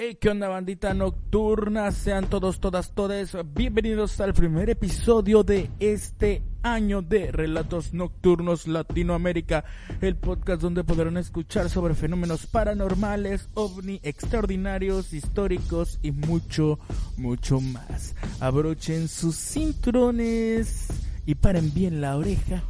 Hey, 0.00 0.16
¿qué 0.20 0.28
onda 0.28 0.46
bandita 0.46 0.94
nocturna? 0.94 1.90
Sean 1.90 2.30
todos, 2.30 2.60
todas, 2.60 2.92
todes 2.92 3.36
bienvenidos 3.52 4.20
al 4.20 4.32
primer 4.32 4.70
episodio 4.70 5.42
de 5.42 5.68
este 5.80 6.44
año 6.62 7.02
de 7.02 7.32
Relatos 7.32 7.92
Nocturnos 7.94 8.68
Latinoamérica, 8.68 9.64
el 10.00 10.14
podcast 10.14 10.62
donde 10.62 10.84
podrán 10.84 11.16
escuchar 11.16 11.68
sobre 11.68 11.96
fenómenos 11.96 12.46
paranormales, 12.46 13.48
ovni, 13.54 13.98
extraordinarios, 14.04 15.12
históricos 15.12 15.98
y 16.00 16.12
mucho, 16.12 16.78
mucho 17.16 17.60
más. 17.60 18.14
Abrochen 18.38 19.08
sus 19.08 19.34
cinturones 19.34 20.86
y 21.26 21.34
paren 21.34 21.74
bien 21.74 22.00
la 22.00 22.16
oreja, 22.16 22.62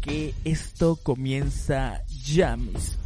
que 0.00 0.34
esto 0.44 0.96
comienza 0.96 2.04
ya 2.08 2.56
mismo. 2.56 2.99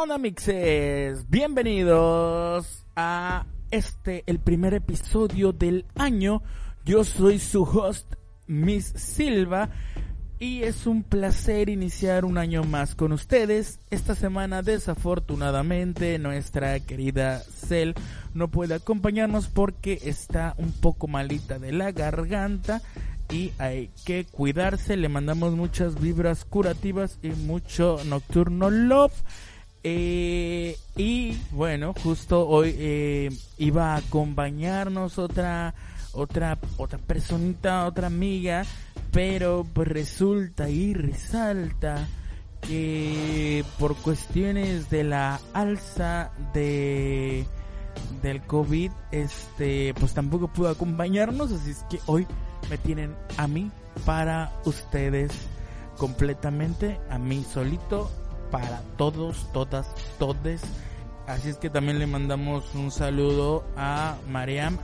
Onda 0.00 0.16
mixes? 0.16 1.28
Bienvenidos 1.28 2.86
a 2.94 3.46
este, 3.72 4.22
el 4.26 4.38
primer 4.38 4.74
episodio 4.74 5.52
del 5.52 5.86
año. 5.96 6.40
Yo 6.84 7.02
soy 7.02 7.40
su 7.40 7.64
host, 7.64 8.14
Miss 8.46 8.92
Silva, 8.94 9.70
y 10.38 10.62
es 10.62 10.86
un 10.86 11.02
placer 11.02 11.68
iniciar 11.68 12.24
un 12.24 12.38
año 12.38 12.62
más 12.62 12.94
con 12.94 13.10
ustedes. 13.10 13.80
Esta 13.90 14.14
semana 14.14 14.62
desafortunadamente 14.62 16.20
nuestra 16.20 16.78
querida 16.78 17.40
Cel 17.40 17.96
no 18.34 18.46
puede 18.46 18.74
acompañarnos 18.74 19.48
porque 19.48 19.98
está 20.04 20.54
un 20.58 20.70
poco 20.70 21.08
malita 21.08 21.58
de 21.58 21.72
la 21.72 21.90
garganta 21.90 22.82
y 23.32 23.50
hay 23.58 23.90
que 24.04 24.26
cuidarse. 24.26 24.96
Le 24.96 25.08
mandamos 25.08 25.54
muchas 25.54 26.00
vibras 26.00 26.44
curativas 26.44 27.18
y 27.20 27.30
mucho 27.30 27.98
nocturno 28.04 28.70
love. 28.70 29.24
Eh, 29.90 30.76
y 30.96 31.38
bueno, 31.50 31.94
justo 32.02 32.46
hoy 32.46 32.74
eh, 32.76 33.30
iba 33.56 33.94
a 33.94 33.96
acompañarnos 33.96 35.18
otra, 35.18 35.74
otra, 36.12 36.58
otra 36.76 36.98
personita, 36.98 37.86
otra 37.86 38.08
amiga, 38.08 38.66
pero 39.12 39.66
pues 39.72 39.88
resulta 39.88 40.68
y 40.68 40.92
resalta 40.92 42.06
que 42.60 43.64
por 43.78 43.96
cuestiones 43.96 44.90
de 44.90 45.04
la 45.04 45.40
alza 45.54 46.32
de 46.52 47.46
del 48.20 48.42
COVID, 48.42 48.90
este, 49.10 49.94
pues 49.94 50.12
tampoco 50.12 50.48
pudo 50.48 50.68
acompañarnos, 50.68 51.50
así 51.50 51.70
es 51.70 51.84
que 51.88 51.98
hoy 52.04 52.26
me 52.68 52.76
tienen 52.76 53.14
a 53.38 53.48
mí 53.48 53.70
para 54.04 54.52
ustedes 54.66 55.32
completamente, 55.96 57.00
a 57.08 57.18
mí 57.18 57.42
solito 57.42 58.10
para 58.50 58.82
todos, 58.96 59.50
todas, 59.52 59.86
todes. 60.18 60.62
Así 61.26 61.50
es 61.50 61.56
que 61.56 61.70
también 61.70 61.98
le 61.98 62.06
mandamos 62.06 62.74
un 62.74 62.90
saludo 62.90 63.64
a 63.76 64.16
Mariam, 64.28 64.78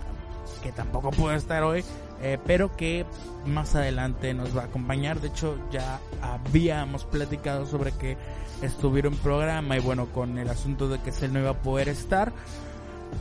que 0.62 0.72
tampoco 0.72 1.10
puede 1.10 1.36
estar 1.36 1.62
hoy, 1.62 1.84
eh, 2.20 2.38
pero 2.46 2.76
que 2.76 3.06
más 3.46 3.74
adelante 3.74 4.34
nos 4.34 4.56
va 4.56 4.62
a 4.62 4.64
acompañar. 4.66 5.20
De 5.20 5.28
hecho, 5.28 5.56
ya 5.70 6.00
habíamos 6.20 7.04
platicado 7.04 7.66
sobre 7.66 7.92
que 7.92 8.18
estuviera 8.62 9.08
en 9.08 9.16
programa 9.16 9.76
y 9.76 9.80
bueno, 9.80 10.06
con 10.06 10.38
el 10.38 10.48
asunto 10.48 10.88
de 10.88 11.00
que 11.00 11.10
él 11.24 11.32
no 11.32 11.40
iba 11.40 11.50
a 11.50 11.62
poder 11.62 11.88
estar. 11.88 12.32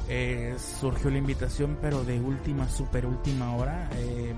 Eh, 0.09 0.55
surgió 0.79 1.11
la 1.11 1.19
invitación 1.19 1.77
pero 1.79 2.03
de 2.03 2.19
última 2.19 2.67
super 2.67 3.05
última 3.05 3.55
hora 3.55 3.89
eh, 3.95 4.33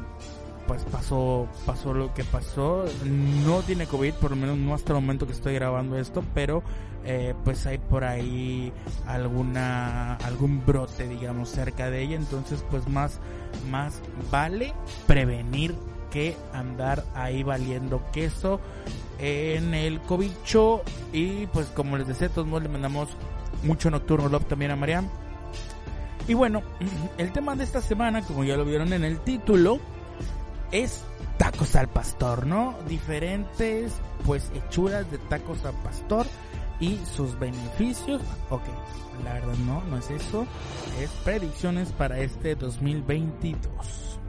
pues 0.67 0.83
pasó 0.83 1.47
pasó 1.65 1.93
lo 1.93 2.13
que 2.13 2.23
pasó. 2.23 2.85
No 3.05 3.61
tiene 3.61 3.87
covid 3.87 4.13
por 4.15 4.31
lo 4.31 4.37
menos 4.37 4.57
no 4.57 4.73
hasta 4.73 4.93
el 4.93 5.01
momento 5.01 5.25
que 5.25 5.33
estoy 5.33 5.53
grabando 5.53 5.97
esto 5.97 6.23
pero 6.33 6.63
eh, 7.03 7.35
pues 7.43 7.65
hay 7.67 7.77
por 7.77 8.03
ahí 8.03 8.73
alguna 9.05 10.15
algún 10.15 10.65
brote 10.65 11.07
digamos 11.07 11.49
cerca 11.49 11.89
de 11.89 12.01
ella. 12.01 12.15
Entonces 12.15 12.63
pues 12.69 12.87
más 12.87 13.19
más 13.69 14.01
vale 14.31 14.73
prevenir 15.07 15.75
que 16.11 16.35
andar 16.53 17.03
ahí 17.13 17.43
valiendo 17.43 18.01
queso 18.11 18.59
en 19.19 19.73
el 19.73 19.99
cobicho. 20.01 20.81
Y 21.13 21.47
pues 21.47 21.67
como 21.67 21.97
les 21.97 22.07
decía 22.07 22.29
todos 22.29 22.47
modos 22.47 22.63
le 22.63 22.69
mandamos 22.69 23.09
mucho 23.63 23.89
nocturno 23.89 24.29
love 24.29 24.45
también 24.45 24.71
a 24.71 24.75
Mariam. 24.75 25.07
Y 26.27 26.33
bueno 26.33 26.63
el 27.17 27.31
tema 27.31 27.55
de 27.55 27.63
esta 27.63 27.81
semana 27.81 28.21
como 28.21 28.43
ya 28.43 28.57
lo 28.57 28.65
vieron 28.65 28.93
en 28.93 29.03
el 29.03 29.19
título 29.19 29.79
es 30.75 31.03
tacos 31.37 31.75
al 31.75 31.87
pastor, 31.87 32.45
¿no? 32.45 32.75
Diferentes, 32.87 33.93
pues, 34.25 34.51
hechuras 34.53 35.09
de 35.11 35.17
tacos 35.17 35.63
al 35.65 35.75
pastor 35.81 36.25
y 36.79 36.99
sus 37.15 37.37
beneficios. 37.39 38.21
Ok, 38.49 38.63
la 39.23 39.33
verdad 39.33 39.55
no, 39.65 39.81
no 39.85 39.97
es 39.97 40.09
eso. 40.09 40.45
Es 40.99 41.09
predicciones 41.23 41.91
para 41.91 42.19
este 42.19 42.55
2022. 42.55 44.19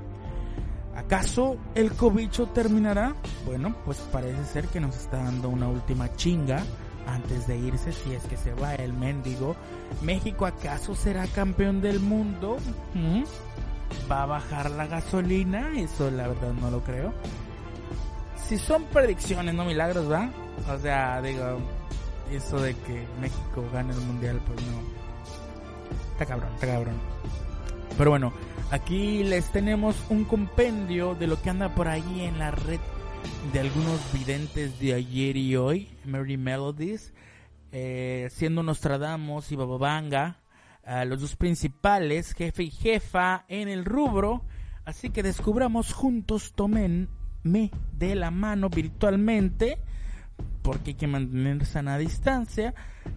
¿Acaso 0.95 1.57
el 1.75 1.93
cobicho 1.93 2.47
terminará? 2.47 3.15
Bueno, 3.45 3.77
pues 3.85 3.99
parece 4.13 4.45
ser 4.45 4.67
que 4.69 4.81
nos 4.81 4.97
está 4.97 5.19
dando 5.19 5.51
una 5.51 5.69
última 5.69 6.15
chinga 6.17 6.63
antes 7.07 7.47
de 7.47 7.59
irse, 7.59 7.93
si 7.93 8.15
es 8.15 8.23
que 8.25 8.37
se 8.37 8.55
va 8.55 8.75
el 8.75 8.93
mendigo. 8.93 9.57
¿México 10.03 10.47
acaso 10.47 10.95
será 10.95 11.27
campeón 11.27 11.81
del 11.81 12.01
mundo? 12.01 12.57
¿Mm? 12.95 13.25
Va 14.11 14.23
a 14.23 14.27
bajar 14.27 14.71
la 14.71 14.87
gasolina, 14.87 15.71
eso 15.79 16.11
la 16.11 16.29
verdad 16.29 16.53
no 16.53 16.71
lo 16.71 16.83
creo. 16.83 17.13
Si 18.49 18.59
son 18.59 18.85
predicciones, 18.85 19.55
no 19.55 19.65
milagros, 19.65 20.11
¿va? 20.11 20.31
O 20.73 20.79
sea, 20.79 21.21
digo, 21.21 21.59
eso 22.31 22.61
de 22.61 22.75
que 22.75 23.07
México 23.21 23.65
gane 23.73 23.93
el 23.93 24.01
mundial, 24.01 24.41
pues 24.47 24.61
no. 24.67 24.81
Está 26.13 26.27
cabrón, 26.27 26.51
está 26.55 26.67
cabrón. 26.67 26.95
Pero 27.99 28.11
bueno, 28.11 28.33
aquí 28.71 29.25
les 29.25 29.51
tenemos 29.51 29.97
un 30.11 30.25
compendio 30.25 31.15
de 31.15 31.27
lo 31.27 31.41
que 31.41 31.51
anda 31.51 31.75
por 31.75 31.89
ahí 31.89 32.21
en 32.21 32.39
la 32.39 32.51
red 32.51 32.81
de 33.53 33.61
algunos 33.61 34.01
videntes 34.13 34.79
de 34.79 34.95
ayer 34.95 35.37
y 35.37 35.57
hoy, 35.57 35.89
Mary 36.05 36.37
Melodies, 36.37 37.13
eh, 37.73 38.29
siendo 38.31 38.63
Nostradamus 38.63 39.51
y 39.51 39.57
Bababanga 39.57 40.39
los 41.07 41.21
dos 41.21 41.37
principales, 41.37 42.33
jefe 42.35 42.65
y 42.65 42.71
jefa 42.71 43.45
en 43.49 43.69
el 43.69 43.85
rubro. 43.85 44.45
Así 44.85 45.11
que 45.11 45.23
descubramos 45.23 45.93
juntos, 45.93 46.53
tomenme 46.55 47.09
de 47.93 48.15
la 48.15 48.31
mano 48.31 48.69
virtualmente, 48.69 49.79
porque 50.63 50.91
hay 50.91 50.95
que 50.95 51.07
mantener 51.09 51.67
sana 51.67 51.99
distancia, 51.99 52.75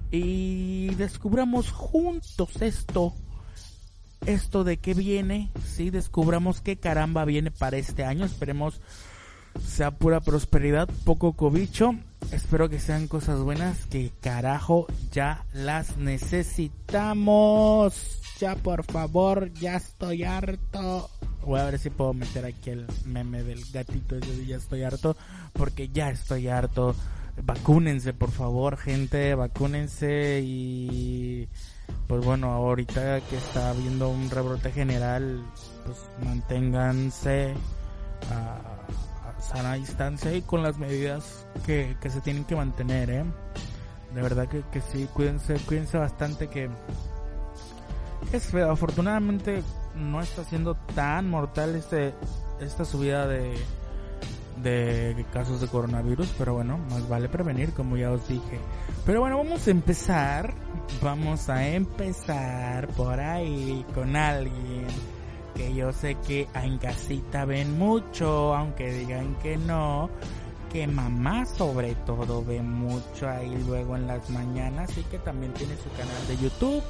y 0.09 0.93
descubramos 0.95 1.71
juntos 1.71 2.61
esto, 2.61 3.13
esto 4.25 4.63
de 4.63 4.77
qué 4.77 4.95
viene, 4.95 5.51
sí, 5.63 5.91
descubramos 5.91 6.61
qué 6.61 6.77
caramba 6.77 7.25
viene 7.25 7.51
para 7.51 7.77
este 7.77 8.03
año, 8.03 8.25
esperemos 8.25 8.81
sea 9.63 9.91
pura 9.91 10.21
prosperidad, 10.21 10.89
poco 11.05 11.33
cobicho 11.33 11.95
Espero 12.31 12.69
que 12.69 12.79
sean 12.79 13.07
cosas 13.07 13.39
buenas, 13.39 13.85
que 13.87 14.11
carajo 14.21 14.85
ya 15.11 15.43
las 15.53 15.97
necesitamos. 15.97 18.21
Ya 18.39 18.55
por 18.55 18.83
favor, 18.83 19.51
ya 19.53 19.77
estoy 19.77 20.23
harto. 20.23 21.09
Voy 21.45 21.59
a 21.59 21.65
ver 21.65 21.79
si 21.79 21.89
puedo 21.89 22.13
meter 22.13 22.45
aquí 22.45 22.69
el 22.69 22.85
meme 23.05 23.43
del 23.43 23.63
gatito 23.71 24.15
de 24.15 24.45
ya 24.45 24.57
estoy 24.57 24.83
harto, 24.83 25.17
porque 25.53 25.89
ya 25.89 26.09
estoy 26.09 26.47
harto. 26.47 26.95
Vacúnense, 27.43 28.13
por 28.13 28.31
favor, 28.31 28.77
gente, 28.77 29.33
vacúnense 29.33 30.41
y 30.43 31.47
pues 32.07 32.23
bueno, 32.23 32.51
ahorita 32.51 33.21
que 33.21 33.37
está 33.37 33.69
habiendo 33.69 34.09
un 34.09 34.29
rebrote 34.29 34.71
general, 34.71 35.43
pues 35.85 35.97
manténganse 36.23 37.53
a 38.31 38.59
sana 39.51 39.73
distancia 39.73 40.33
y 40.33 40.41
con 40.41 40.63
las 40.63 40.77
medidas 40.77 41.47
que, 41.65 41.95
se 42.07 42.21
tienen 42.21 42.45
que 42.45 42.55
mantener, 42.55 43.09
¿eh? 43.09 43.25
De 44.13 44.21
verdad 44.21 44.47
que, 44.47 44.63
que 44.71 44.81
sí, 44.81 45.07
cuídense, 45.13 45.55
cuídense 45.67 45.97
bastante 45.97 46.47
que 46.47 46.69
es 48.31 48.45
feo. 48.45 48.71
Afortunadamente 48.71 49.63
no 49.95 50.21
está 50.21 50.43
siendo 50.43 50.75
tan 50.95 51.29
mortal 51.29 51.75
este 51.75 52.13
esta 52.59 52.83
subida 52.85 53.27
de 53.27 53.55
de 54.61 55.25
casos 55.31 55.61
de 55.61 55.67
coronavirus, 55.67 56.33
pero 56.37 56.53
bueno, 56.53 56.77
más 56.89 57.07
vale 57.07 57.29
prevenir, 57.29 57.71
como 57.73 57.97
ya 57.97 58.11
os 58.11 58.27
dije. 58.27 58.59
Pero 59.05 59.21
bueno, 59.21 59.37
vamos 59.37 59.65
a 59.67 59.71
empezar, 59.71 60.53
vamos 61.01 61.49
a 61.49 61.67
empezar 61.67 62.87
por 62.89 63.19
ahí 63.19 63.85
con 63.93 64.15
alguien 64.15 64.87
que 65.59 65.73
yo 65.73 65.91
sé 65.91 66.15
que 66.25 66.47
en 66.55 66.77
casita 66.77 67.43
ven 67.43 67.77
mucho, 67.77 68.55
aunque 68.55 68.93
digan 68.93 69.35
que 69.43 69.57
no, 69.57 70.09
que 70.71 70.87
mamá 70.87 71.45
sobre 71.45 71.95
todo 71.95 72.45
ve 72.45 72.61
mucho 72.61 73.27
ahí 73.27 73.61
luego 73.67 73.97
en 73.97 74.07
las 74.07 74.29
mañanas 74.29 74.97
y 74.97 75.03
que 75.03 75.19
también 75.19 75.53
tiene 75.53 75.75
su 75.75 75.89
canal 75.97 76.27
de 76.29 76.37
YouTube. 76.37 76.81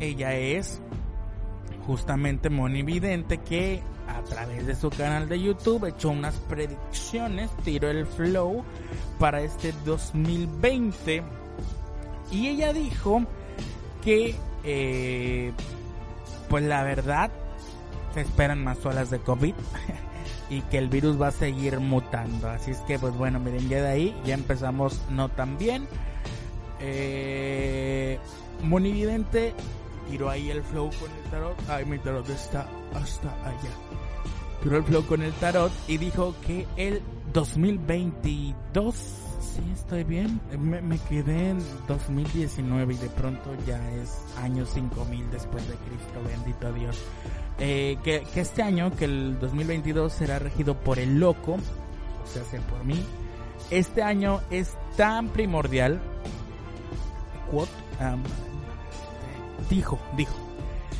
Ella 0.00 0.34
es 0.34 0.80
justamente 1.86 2.50
Moni 2.50 2.82
Vidente 2.82 3.38
que 3.38 3.80
a 4.08 4.22
través 4.22 4.66
de 4.66 4.74
su 4.74 4.90
canal 4.90 5.28
de 5.28 5.40
YouTube 5.40 5.86
echó 5.86 6.10
unas 6.10 6.34
predicciones, 6.48 7.48
tiró 7.62 7.90
el 7.90 8.06
flow 8.06 8.64
para 9.20 9.40
este 9.40 9.72
2020 9.84 11.22
y 12.32 12.48
ella 12.48 12.72
dijo 12.72 13.22
que 14.02 14.34
eh, 14.64 15.52
pues 16.48 16.64
la 16.64 16.82
verdad 16.82 17.30
se 18.14 18.22
esperan 18.22 18.62
más 18.62 18.84
olas 18.84 19.10
de 19.10 19.18
COVID 19.18 19.54
y 20.50 20.60
que 20.62 20.78
el 20.78 20.88
virus 20.88 21.20
va 21.20 21.28
a 21.28 21.32
seguir 21.32 21.80
mutando. 21.80 22.48
Así 22.48 22.72
es 22.72 22.78
que 22.80 22.98
pues 22.98 23.14
bueno, 23.16 23.40
miren 23.40 23.68
ya 23.68 23.82
de 23.82 23.88
ahí 23.88 24.16
ya 24.24 24.34
empezamos 24.34 25.00
no 25.10 25.28
tan 25.28 25.58
bien. 25.58 25.86
Eh, 26.80 28.18
Vidente 28.60 29.54
tiró 30.10 30.28
ahí 30.30 30.50
el 30.50 30.62
flow 30.62 30.90
con 31.00 31.10
el 31.10 31.30
tarot. 31.30 31.56
Ay, 31.68 31.84
mi 31.84 31.98
tarot 31.98 32.28
está 32.28 32.66
hasta 32.94 33.30
allá. 33.44 33.70
Tiró 34.62 34.76
el 34.76 34.84
flow 34.84 35.06
con 35.06 35.22
el 35.22 35.32
tarot 35.34 35.72
y 35.88 35.98
dijo 35.98 36.34
que 36.46 36.66
el 36.76 37.02
2022, 37.32 38.94
sí 39.54 39.62
estoy 39.72 40.04
bien, 40.04 40.40
me, 40.58 40.98
quedé 40.98 41.50
en 41.50 41.58
2019 41.86 42.94
y 42.94 42.96
de 42.96 43.08
pronto 43.08 43.50
ya 43.66 43.78
es 43.92 44.24
año 44.38 44.64
5000 44.64 45.30
después 45.30 45.66
de 45.68 45.74
Cristo, 45.74 46.22
bendito 46.26 46.72
Dios. 46.72 46.98
Eh, 47.58 47.98
que, 48.02 48.22
que 48.32 48.40
este 48.40 48.62
año, 48.62 48.94
que 48.96 49.04
el 49.04 49.38
2022 49.38 50.12
será 50.12 50.38
regido 50.38 50.74
por 50.78 50.98
el 50.98 51.20
loco, 51.20 51.52
o 51.52 52.26
sea, 52.26 52.44
sea 52.44 52.60
por 52.62 52.84
mí. 52.84 53.04
Este 53.70 54.02
año 54.02 54.40
es 54.50 54.74
tan 54.96 55.28
primordial. 55.28 56.00
Quote, 57.50 57.70
dijo, 59.68 59.98
dijo, 60.16 60.34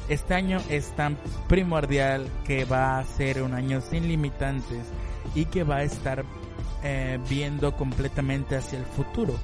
este 0.08 0.34
año 0.34 0.60
es 0.68 0.94
tan 0.94 1.16
primordial 1.48 2.28
que 2.44 2.64
va 2.64 2.98
a 2.98 3.04
ser 3.04 3.42
un 3.42 3.54
año 3.54 3.80
sin 3.80 4.08
limitantes 4.08 4.84
y 5.34 5.46
que 5.46 5.64
va 5.64 5.76
a 5.76 5.82
estar 5.84 6.24
eh, 6.82 7.18
viendo 7.28 7.76
completamente 7.76 8.56
hacia 8.56 8.78
el 8.78 8.84
futuro. 8.84 9.38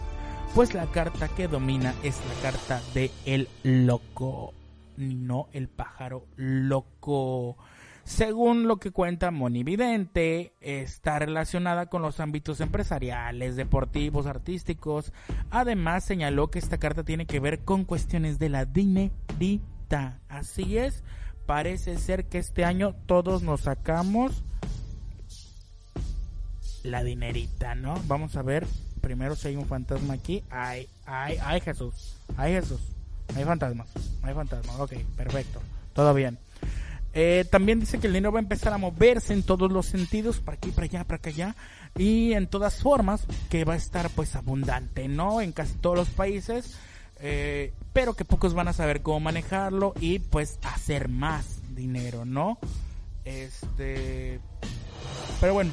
Pues 0.54 0.74
la 0.74 0.86
carta 0.86 1.28
que 1.28 1.46
domina 1.46 1.94
es 2.02 2.20
la 2.26 2.50
carta 2.50 2.80
de 2.94 3.10
el 3.26 3.48
loco, 3.62 4.54
no 4.96 5.48
el 5.52 5.68
pájaro 5.68 6.26
loco. 6.36 7.56
Según 8.08 8.66
lo 8.66 8.78
que 8.78 8.90
cuenta 8.90 9.30
Monividente, 9.30 10.54
está 10.62 11.18
relacionada 11.18 11.86
con 11.86 12.00
los 12.00 12.20
ámbitos 12.20 12.62
empresariales, 12.62 13.54
deportivos, 13.54 14.26
artísticos. 14.26 15.12
Además, 15.50 16.04
señaló 16.04 16.50
que 16.50 16.58
esta 16.58 16.78
carta 16.78 17.04
tiene 17.04 17.26
que 17.26 17.38
ver 17.38 17.64
con 17.64 17.84
cuestiones 17.84 18.38
de 18.38 18.48
la 18.48 18.64
dinerita. 18.64 20.20
Así 20.28 20.78
es, 20.78 21.04
parece 21.44 21.98
ser 21.98 22.28
que 22.28 22.38
este 22.38 22.64
año 22.64 22.94
todos 23.04 23.42
nos 23.42 23.60
sacamos 23.60 24.42
la 26.82 27.02
dinerita, 27.02 27.74
¿no? 27.74 28.00
Vamos 28.06 28.36
a 28.36 28.42
ver 28.42 28.66
primero 29.00 29.36
si 29.36 29.48
hay 29.48 29.56
un 29.56 29.66
fantasma 29.66 30.14
aquí. 30.14 30.42
Ay, 30.50 30.88
ay, 31.06 31.38
ay 31.42 31.60
Jesús, 31.60 32.16
ay 32.36 32.52
Jesús. 32.52 32.80
Hay 33.36 33.44
fantasmas, 33.44 33.88
hay 34.22 34.34
fantasmas, 34.34 34.80
ok, 34.80 34.94
perfecto, 35.16 35.60
todo 35.92 36.14
bien. 36.14 36.38
Eh, 37.14 37.46
también 37.50 37.80
dice 37.80 37.98
que 37.98 38.06
el 38.06 38.12
dinero 38.12 38.32
va 38.32 38.38
a 38.38 38.42
empezar 38.42 38.72
a 38.72 38.78
moverse 38.78 39.32
en 39.32 39.42
todos 39.42 39.72
los 39.72 39.86
sentidos, 39.86 40.40
para 40.40 40.56
aquí, 40.56 40.70
para 40.70 40.84
allá, 40.84 41.04
para 41.04 41.20
allá, 41.24 41.56
y 41.96 42.32
en 42.32 42.46
todas 42.46 42.80
formas, 42.82 43.26
que 43.50 43.64
va 43.64 43.74
a 43.74 43.76
estar 43.76 44.08
pues 44.10 44.36
abundante, 44.36 45.08
¿no? 45.08 45.40
En 45.40 45.52
casi 45.52 45.74
todos 45.74 45.96
los 45.96 46.08
países, 46.10 46.78
eh, 47.20 47.72
pero 47.92 48.14
que 48.14 48.24
pocos 48.24 48.54
van 48.54 48.68
a 48.68 48.72
saber 48.72 49.02
cómo 49.02 49.20
manejarlo 49.20 49.94
y 50.00 50.20
pues 50.20 50.58
hacer 50.62 51.08
más 51.08 51.60
dinero, 51.74 52.24
¿no? 52.24 52.58
Este... 53.24 54.40
Pero 55.40 55.54
bueno, 55.54 55.72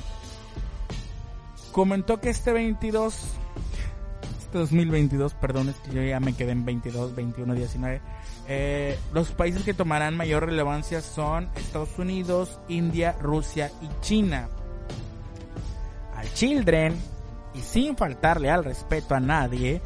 comentó 1.76 2.22
que 2.22 2.30
este 2.30 2.54
22, 2.54 3.14
este 4.40 4.58
2022, 4.58 5.34
perdón, 5.34 5.68
es 5.68 5.76
que 5.76 5.92
yo 5.92 6.02
ya 6.02 6.22
me 6.22 6.32
quedé 6.32 6.54
en 6.54 6.64
22, 6.64 7.14
21, 7.14 7.54
19 7.54 8.02
eh, 8.48 8.98
los 9.12 9.32
países 9.32 9.64
que 9.64 9.74
tomarán 9.74 10.16
mayor 10.16 10.46
relevancia 10.46 11.02
son 11.02 11.50
Estados 11.58 12.00
Unidos, 12.00 12.62
India, 12.70 13.14
Rusia 13.20 13.72
y 13.82 13.90
China. 14.00 14.48
Al 16.16 16.32
Children, 16.34 16.96
y 17.56 17.60
sin 17.60 17.98
faltarle 17.98 18.50
al 18.50 18.64
respeto 18.64 19.14
a 19.14 19.20
nadie, 19.20 19.82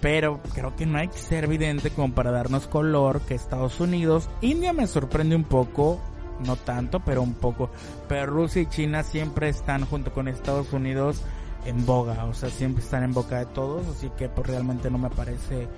pero 0.00 0.40
creo 0.52 0.74
que 0.74 0.84
no 0.84 0.98
hay 0.98 1.06
que 1.06 1.18
ser 1.18 1.44
evidente 1.44 1.90
como 1.90 2.12
para 2.12 2.32
darnos 2.32 2.66
color 2.66 3.20
que 3.20 3.36
Estados 3.36 3.78
Unidos, 3.78 4.28
India 4.40 4.72
me 4.72 4.88
sorprende 4.88 5.36
un 5.36 5.44
poco, 5.44 6.00
no 6.44 6.56
tanto, 6.56 7.00
pero 7.00 7.22
un 7.22 7.34
poco, 7.34 7.70
pero 8.08 8.26
Rusia 8.26 8.62
y 8.62 8.66
China 8.66 9.02
siempre 9.02 9.48
están 9.48 9.84
junto 9.86 10.12
con 10.12 10.28
Estados 10.28 10.72
Unidos 10.72 11.22
en 11.64 11.84
boga, 11.84 12.24
o 12.24 12.34
sea, 12.34 12.50
siempre 12.50 12.82
están 12.82 13.02
en 13.02 13.12
boca 13.12 13.38
de 13.38 13.46
todos, 13.46 13.86
así 13.88 14.10
que 14.16 14.28
pues 14.28 14.46
realmente 14.46 14.90
no 14.90 14.98
me 14.98 15.10
parece 15.10 15.68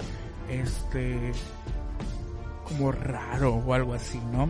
este 0.48 1.32
como 2.64 2.92
raro 2.92 3.54
o 3.54 3.74
algo 3.74 3.94
así, 3.94 4.20
¿no? 4.32 4.48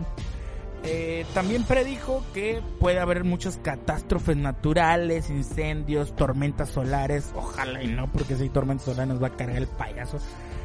Eh, 0.85 1.25
también 1.33 1.63
predijo 1.63 2.23
que 2.33 2.61
puede 2.79 2.99
haber 2.99 3.23
muchas 3.23 3.57
catástrofes 3.57 4.35
naturales, 4.35 5.29
incendios, 5.29 6.13
tormentas 6.15 6.69
solares. 6.69 7.31
Ojalá 7.35 7.81
y 7.81 7.87
no, 7.87 8.11
porque 8.11 8.35
si 8.35 8.43
hay 8.43 8.49
tormentas 8.49 8.85
solares 8.85 9.07
nos 9.07 9.23
va 9.23 9.27
a 9.27 9.35
cargar 9.35 9.57
el 9.57 9.67
payaso. 9.67 10.19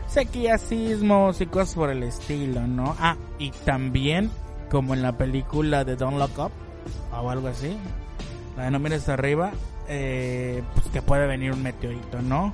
Sequías, 0.08 0.60
sismos 0.62 1.40
y 1.40 1.46
cosas 1.46 1.74
por 1.74 1.90
el 1.90 2.02
estilo, 2.02 2.66
¿no? 2.66 2.96
Ah, 2.98 3.16
y 3.38 3.52
también, 3.64 4.30
como 4.70 4.94
en 4.94 5.02
la 5.02 5.16
película 5.16 5.84
de 5.84 5.96
Don't 5.96 6.18
Look 6.18 6.38
Up, 6.38 6.52
o 7.12 7.30
algo 7.30 7.48
así, 7.48 7.76
la 8.56 8.64
de 8.64 8.70
No 8.70 8.78
Mires 8.78 9.08
Arriba, 9.08 9.52
eh, 9.88 10.62
pues 10.74 10.86
que 10.88 11.02
puede 11.02 11.26
venir 11.26 11.52
un 11.52 11.62
meteorito, 11.62 12.20
¿no? 12.22 12.52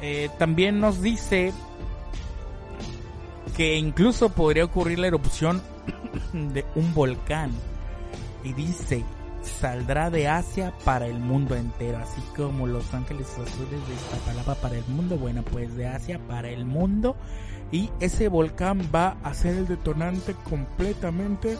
Eh, 0.00 0.30
también 0.38 0.80
nos 0.80 1.00
dice 1.00 1.52
que 3.56 3.76
incluso 3.76 4.30
podría 4.30 4.64
ocurrir 4.64 4.98
la 4.98 5.08
erupción 5.08 5.62
de 6.32 6.64
un 6.74 6.94
volcán. 6.94 7.52
Y 8.44 8.52
dice, 8.54 9.04
saldrá 9.42 10.10
de 10.10 10.28
Asia 10.28 10.72
para 10.84 11.06
el 11.06 11.18
mundo 11.18 11.54
entero, 11.54 11.98
así 11.98 12.20
como 12.36 12.66
Los 12.66 12.92
Ángeles 12.94 13.28
Azules 13.32 13.88
de 13.88 13.94
esta 13.94 14.16
palabra 14.26 14.54
para 14.56 14.76
el 14.76 14.84
mundo, 14.86 15.16
bueno, 15.16 15.42
pues 15.42 15.74
de 15.76 15.86
Asia 15.86 16.20
para 16.28 16.48
el 16.48 16.64
mundo. 16.64 17.16
Y 17.70 17.90
ese 18.00 18.28
volcán 18.28 18.82
va 18.94 19.16
a 19.22 19.32
ser 19.34 19.56
el 19.56 19.66
detonante 19.66 20.34
completamente 20.48 21.56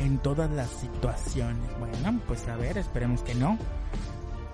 en 0.00 0.18
todas 0.18 0.50
las 0.50 0.70
situaciones. 0.70 1.68
Bueno, 1.78 2.20
pues 2.26 2.48
a 2.48 2.56
ver, 2.56 2.78
esperemos 2.78 3.22
que 3.22 3.34
no. 3.34 3.58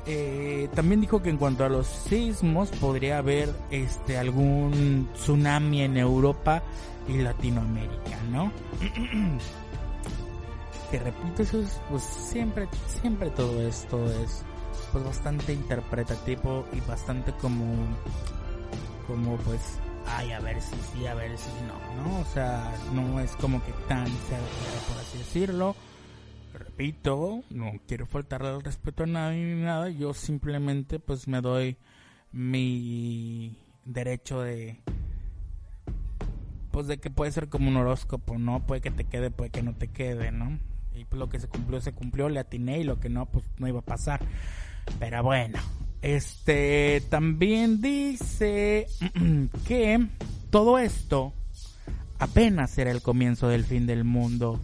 Eh, 0.06 0.68
también 0.74 1.00
dijo 1.00 1.22
que 1.22 1.28
en 1.28 1.36
cuanto 1.36 1.64
a 1.64 1.68
los 1.68 1.86
sismos 1.86 2.70
podría 2.70 3.18
haber 3.18 3.50
este 3.70 4.16
algún 4.16 5.08
tsunami 5.14 5.82
en 5.82 5.98
Europa 5.98 6.62
y 7.06 7.18
Latinoamérica, 7.18 8.16
¿no? 8.32 8.50
que 10.90 10.98
repito, 10.98 11.42
eso 11.42 11.60
es, 11.60 11.80
pues 11.90 12.02
siempre, 12.02 12.68
siempre 12.86 13.30
todo 13.30 13.66
esto 13.66 14.10
es 14.22 14.44
pues 14.92 15.04
bastante 15.04 15.52
interpretativo 15.52 16.66
y 16.72 16.80
bastante 16.80 17.32
como, 17.40 17.64
como 19.06 19.36
pues, 19.38 19.78
ay, 20.06 20.32
a 20.32 20.40
ver 20.40 20.60
si 20.60 20.76
sí, 20.92 21.06
a 21.06 21.14
ver 21.14 21.36
si 21.36 21.50
no, 21.66 22.02
¿no? 22.02 22.20
O 22.20 22.24
sea, 22.26 22.72
no 22.92 23.20
es 23.20 23.36
como 23.36 23.62
que 23.64 23.72
tan 23.88 24.06
certero, 24.06 24.80
por 24.88 24.98
así 24.98 25.18
decirlo 25.18 25.74
repito, 26.58 27.42
no 27.50 27.72
quiero 27.86 28.06
faltarle 28.06 28.54
el 28.54 28.62
respeto 28.62 29.04
a 29.04 29.06
nadie 29.06 29.44
ni 29.44 29.62
nada, 29.62 29.88
yo 29.90 30.14
simplemente 30.14 30.98
pues 30.98 31.28
me 31.28 31.40
doy 31.40 31.76
mi 32.32 33.56
derecho 33.84 34.42
de 34.42 34.80
pues 36.70 36.86
de 36.86 36.98
que 36.98 37.10
puede 37.10 37.32
ser 37.32 37.48
como 37.48 37.68
un 37.68 37.76
horóscopo, 37.76 38.38
¿no? 38.38 38.64
Puede 38.66 38.80
que 38.80 38.90
te 38.90 39.04
quede, 39.04 39.30
puede 39.30 39.50
que 39.50 39.62
no 39.62 39.74
te 39.74 39.88
quede, 39.88 40.30
¿no? 40.30 40.58
Y 40.98 41.04
pues 41.04 41.18
lo 41.18 41.28
que 41.28 41.38
se 41.38 41.46
cumplió, 41.46 41.80
se 41.80 41.92
cumplió, 41.92 42.28
le 42.28 42.40
atiné 42.40 42.80
y 42.80 42.84
lo 42.84 42.98
que 42.98 43.08
no, 43.08 43.26
pues 43.26 43.44
no 43.58 43.68
iba 43.68 43.78
a 43.78 43.84
pasar. 43.84 44.20
Pero 44.98 45.22
bueno, 45.22 45.58
Este 46.02 47.02
también 47.08 47.80
dice 47.80 48.86
que 49.66 50.08
todo 50.50 50.78
esto 50.78 51.32
apenas 52.18 52.70
será 52.70 52.90
el 52.90 53.02
comienzo 53.02 53.48
del 53.48 53.64
fin 53.64 53.86
del 53.86 54.04
mundo. 54.04 54.60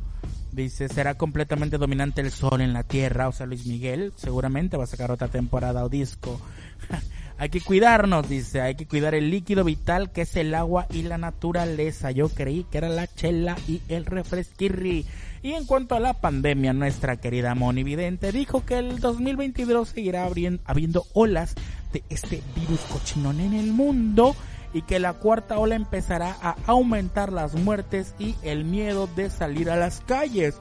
Dice, 0.52 0.88
será 0.88 1.14
completamente 1.14 1.78
dominante 1.78 2.20
el 2.20 2.30
sol 2.30 2.60
en 2.60 2.72
la 2.72 2.84
tierra. 2.84 3.28
O 3.28 3.32
sea, 3.32 3.46
Luis 3.46 3.66
Miguel 3.66 4.12
seguramente 4.16 4.76
va 4.76 4.84
a 4.84 4.88
sacar 4.88 5.10
otra 5.10 5.28
temporada 5.28 5.84
o 5.84 5.88
disco. 5.88 6.40
hay 7.36 7.48
que 7.48 7.60
cuidarnos, 7.60 8.28
dice, 8.28 8.60
hay 8.60 8.76
que 8.76 8.86
cuidar 8.86 9.14
el 9.14 9.30
líquido 9.30 9.64
vital 9.64 10.12
que 10.12 10.22
es 10.22 10.36
el 10.36 10.54
agua 10.54 10.86
y 10.90 11.02
la 11.02 11.18
naturaleza. 11.18 12.10
Yo 12.12 12.28
creí 12.28 12.64
que 12.64 12.78
era 12.78 12.88
la 12.88 13.06
chela 13.06 13.56
y 13.66 13.82
el 13.88 14.06
refresquirri. 14.06 15.04
Y 15.42 15.52
en 15.52 15.66
cuanto 15.66 15.94
a 15.94 16.00
la 16.00 16.14
pandemia, 16.14 16.72
nuestra 16.72 17.16
querida 17.16 17.54
Moni 17.54 17.82
Vidente 17.82 18.32
dijo 18.32 18.64
que 18.64 18.78
el 18.78 19.00
2022 19.00 19.88
seguirá 19.88 20.28
habiendo 20.64 21.06
olas 21.12 21.54
de 21.92 22.04
este 22.08 22.42
virus 22.56 22.80
cochinón 22.82 23.40
en 23.40 23.54
el 23.54 23.72
mundo 23.72 24.34
y 24.72 24.82
que 24.82 24.98
la 24.98 25.12
cuarta 25.12 25.58
ola 25.58 25.74
empezará 25.76 26.36
a 26.40 26.56
aumentar 26.66 27.32
las 27.32 27.54
muertes 27.54 28.14
y 28.18 28.36
el 28.42 28.64
miedo 28.64 29.08
de 29.16 29.28
salir 29.28 29.70
a 29.70 29.76
las 29.76 30.00
calles. 30.00 30.60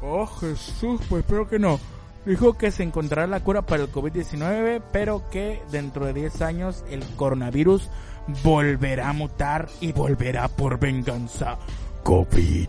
Oh 0.00 0.26
Jesús, 0.26 1.00
pues 1.08 1.24
espero 1.24 1.48
que 1.48 1.58
no. 1.58 1.80
Dijo 2.24 2.54
que 2.54 2.70
se 2.70 2.82
encontrará 2.82 3.26
la 3.26 3.40
cura 3.40 3.62
para 3.62 3.84
el 3.84 3.92
COVID-19, 3.92 4.82
pero 4.92 5.28
que 5.30 5.60
dentro 5.70 6.06
de 6.06 6.12
10 6.12 6.42
años 6.42 6.84
el 6.88 7.04
coronavirus 7.16 7.90
volverá 8.44 9.08
a 9.08 9.12
mutar 9.12 9.68
y 9.80 9.92
volverá 9.92 10.48
por 10.48 10.78
venganza. 10.78 11.58
COVID 12.04 12.68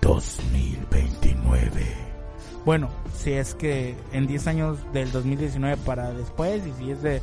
2029. 0.00 1.86
Bueno, 2.64 2.90
si 3.14 3.32
es 3.32 3.54
que 3.54 3.96
en 4.12 4.26
10 4.26 4.46
años 4.48 4.78
del 4.92 5.12
2019 5.12 5.76
para 5.84 6.12
después 6.12 6.66
y 6.66 6.72
si 6.72 6.90
es 6.90 7.02
de 7.02 7.22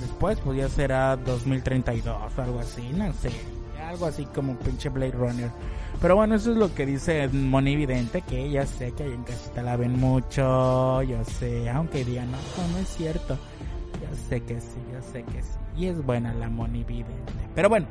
Después 0.00 0.38
pues 0.44 0.58
ya 0.58 0.68
será 0.68 1.16
2032 1.16 2.32
o 2.36 2.42
algo 2.42 2.60
así, 2.60 2.90
no 2.94 3.12
sé. 3.14 3.30
Algo 3.84 4.06
así 4.06 4.26
como 4.26 4.56
pinche 4.58 4.88
Blade 4.88 5.12
Runner. 5.12 5.50
Pero 6.00 6.14
bueno, 6.14 6.36
eso 6.36 6.52
es 6.52 6.56
lo 6.56 6.72
que 6.74 6.86
dice 6.86 7.26
Moni 7.28 7.74
Vidente, 7.74 8.22
que 8.22 8.48
ya 8.50 8.64
sé 8.66 8.92
que 8.92 9.02
ahí 9.02 9.12
en 9.12 9.24
casita 9.24 9.62
la 9.62 9.76
ven 9.76 9.98
mucho, 9.98 11.02
yo 11.02 11.24
sé, 11.24 11.68
aunque 11.70 12.04
digan, 12.04 12.30
no, 12.30 12.38
no 12.72 12.78
es 12.78 12.88
cierto. 12.88 13.36
Yo 14.00 14.16
sé 14.28 14.40
que 14.42 14.60
sí, 14.60 14.78
yo 14.92 15.02
sé 15.02 15.24
que 15.24 15.42
sí. 15.42 15.58
Y 15.76 15.86
es 15.86 16.04
buena 16.04 16.32
la 16.34 16.48
Moni 16.48 16.84
Vidente. 16.84 17.32
Pero 17.54 17.68
bueno, 17.68 17.88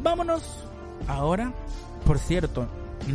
vámonos 0.00 0.64
ahora. 1.08 1.52
Por 2.06 2.18
cierto, 2.18 2.68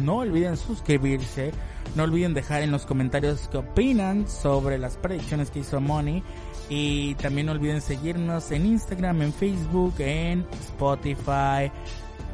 no 0.03 0.17
olviden 0.17 0.57
suscribirse, 0.57 1.51
no 1.95 2.03
olviden 2.03 2.33
dejar 2.33 2.61
en 2.61 2.71
los 2.71 2.85
comentarios 2.85 3.47
qué 3.49 3.57
opinan 3.57 4.27
sobre 4.27 4.77
las 4.77 4.97
predicciones 4.97 5.49
que 5.49 5.59
hizo 5.59 5.79
Moni 5.79 6.23
y 6.69 7.15
también 7.15 7.47
no 7.47 7.53
olviden 7.53 7.81
seguirnos 7.81 8.51
en 8.51 8.65
Instagram, 8.65 9.21
en 9.21 9.33
Facebook, 9.33 9.95
en 9.99 10.45
Spotify, 10.61 11.71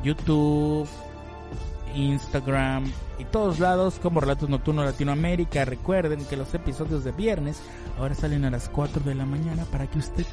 YouTube, 0.03 0.87
Instagram 1.95 2.91
y 3.17 3.25
todos 3.25 3.59
lados 3.59 3.99
como 4.01 4.21
Relatos 4.21 4.49
Nocturnos 4.49 4.85
Latinoamérica. 4.85 5.65
Recuerden 5.65 6.25
que 6.25 6.37
los 6.37 6.53
episodios 6.53 7.03
de 7.03 7.11
viernes 7.11 7.61
ahora 7.97 8.15
salen 8.15 8.45
a 8.45 8.51
las 8.51 8.69
4 8.69 9.03
de 9.03 9.15
la 9.15 9.25
mañana 9.25 9.65
para 9.65 9.87
que 9.87 9.99
usted 9.99 10.25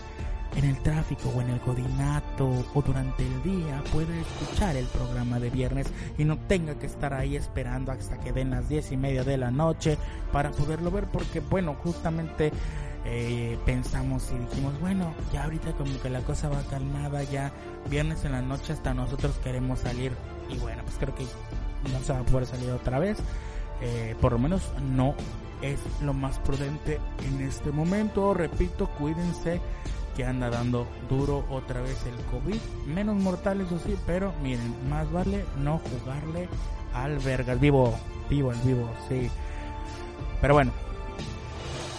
en 0.57 0.65
el 0.65 0.79
tráfico 0.83 1.31
o 1.37 1.43
en 1.43 1.51
el 1.51 1.61
godinato 1.61 2.49
o 2.75 2.83
durante 2.83 3.27
el 3.27 3.43
día 3.43 3.83
pueda 3.93 4.17
escuchar 4.17 4.77
el 4.77 4.87
programa 4.87 5.39
de 5.39 5.51
viernes 5.51 5.87
y 6.17 6.25
no 6.25 6.39
tenga 6.39 6.79
que 6.79 6.87
estar 6.87 7.13
ahí 7.13 7.37
esperando 7.37 7.93
hasta 7.93 8.19
que 8.19 8.33
den 8.33 8.51
las 8.51 8.69
10 8.69 8.93
y 8.93 8.97
media 8.97 9.23
de 9.23 9.37
la 9.37 9.51
noche 9.51 9.99
para 10.33 10.51
poderlo 10.53 10.91
ver 10.91 11.05
porque 11.07 11.41
bueno 11.41 11.75
justamente 11.75 12.53
eh, 13.09 13.57
pensamos 13.65 14.33
y 14.35 14.39
dijimos, 14.39 14.79
bueno, 14.81 15.15
ya 15.33 15.45
ahorita 15.45 15.73
como 15.75 16.01
que 16.01 16.11
la 16.11 16.23
cosa 16.23 16.49
va 16.49 16.61
calmada, 16.63 17.23
ya 17.23 17.53
viernes 17.89 18.25
en 18.25 18.33
la 18.33 18.43
noche 18.43 18.73
hasta 18.73 18.95
nosotros 18.95 19.39
queremos 19.45 19.79
salir 19.79 20.11
y 20.51 20.59
bueno, 20.59 20.83
pues 20.83 20.97
creo 20.99 21.15
que 21.15 21.25
no 21.93 22.01
se 22.01 22.13
va 22.13 22.19
a 22.19 22.25
poder 22.25 22.47
salir 22.47 22.69
otra 22.71 22.99
vez, 22.99 23.19
eh, 23.81 24.17
por 24.21 24.33
lo 24.33 24.39
menos 24.39 24.63
no 24.83 25.15
es 25.63 25.79
lo 26.03 26.15
más 26.15 26.41
prudente 26.41 26.99
en 27.29 27.43
este 27.43 27.71
momento, 27.71 28.35
repito, 28.35 28.89
cuídense 28.99 29.61
que 30.17 30.25
anda 30.25 30.51
dando 30.51 30.89
duro 31.09 31.45
otra 31.49 31.81
vez 31.83 32.05
el 32.07 32.25
COVID, 32.33 32.61
menos 32.93 33.15
mortales 33.17 33.71
o 33.71 33.79
sí, 33.79 33.97
pero 34.05 34.33
miren, 34.43 34.75
más 34.91 35.11
vale 35.13 35.45
no 35.59 35.79
jugarle 35.79 36.49
al 36.93 37.21
vergas, 37.21 37.61
vivo, 37.61 37.97
vivo, 38.29 38.51
el 38.51 38.59
vivo, 38.63 38.91
sí, 39.09 39.31
pero 40.41 40.55
bueno, 40.55 40.73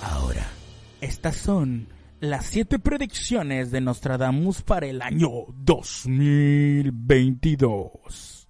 ahora 0.03 0.56
estas 1.01 1.35
son 1.35 1.89
las 2.19 2.45
siete 2.45 2.79
predicciones 2.79 3.69
de 3.69 3.81
Nostradamus 3.81 4.63
para 4.63 4.87
el 4.87 5.03
año 5.03 5.29
2022. 5.55 8.47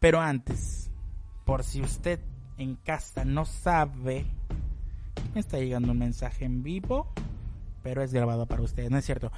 Pero 0.00 0.20
antes, 0.20 0.90
por 1.44 1.62
si 1.62 1.80
usted 1.80 2.18
en 2.58 2.74
casa 2.76 3.24
no 3.24 3.44
sabe, 3.44 4.26
me 5.34 5.40
está 5.40 5.58
llegando 5.58 5.92
un 5.92 5.98
mensaje 5.98 6.44
en 6.44 6.64
vivo, 6.64 7.12
pero 7.82 8.02
es 8.02 8.12
grabado 8.12 8.46
para 8.46 8.62
usted, 8.62 8.90
¿no 8.90 8.98
es 8.98 9.04
cierto? 9.04 9.30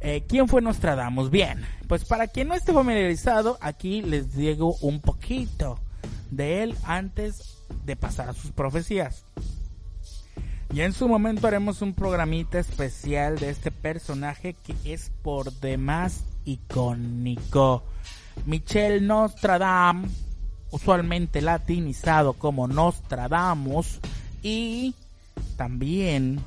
Eh, 0.00 0.24
¿Quién 0.28 0.46
fue 0.46 0.62
Nostradamus? 0.62 1.30
Bien, 1.30 1.64
pues 1.88 2.04
para 2.04 2.28
quien 2.28 2.46
no 2.48 2.54
esté 2.54 2.72
familiarizado, 2.72 3.58
aquí 3.60 4.02
les 4.02 4.36
digo 4.36 4.76
un 4.80 5.00
poquito 5.00 5.80
de 6.30 6.62
él 6.62 6.76
antes 6.84 7.64
de 7.84 7.96
pasar 7.96 8.28
a 8.28 8.34
sus 8.34 8.52
profecías. 8.52 9.24
Y 10.72 10.80
en 10.80 10.92
su 10.92 11.08
momento 11.08 11.46
haremos 11.46 11.80
un 11.80 11.94
programita 11.94 12.58
especial 12.58 13.38
de 13.38 13.50
este 13.50 13.70
personaje 13.70 14.54
que 14.54 14.74
es 14.84 15.10
por 15.22 15.52
demás 15.52 16.24
icónico. 16.44 17.84
Michel 18.44 19.06
Nostradamus, 19.06 20.10
usualmente 20.70 21.40
latinizado 21.40 22.34
como 22.34 22.68
Nostradamus 22.68 24.00
y 24.42 24.94
también 25.56 26.40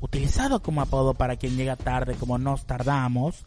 utilizado 0.00 0.62
como 0.62 0.80
apodo 0.80 1.14
para 1.14 1.36
quien 1.36 1.56
llega 1.56 1.76
tarde 1.76 2.14
como 2.14 2.38
Nostradamus, 2.38 3.42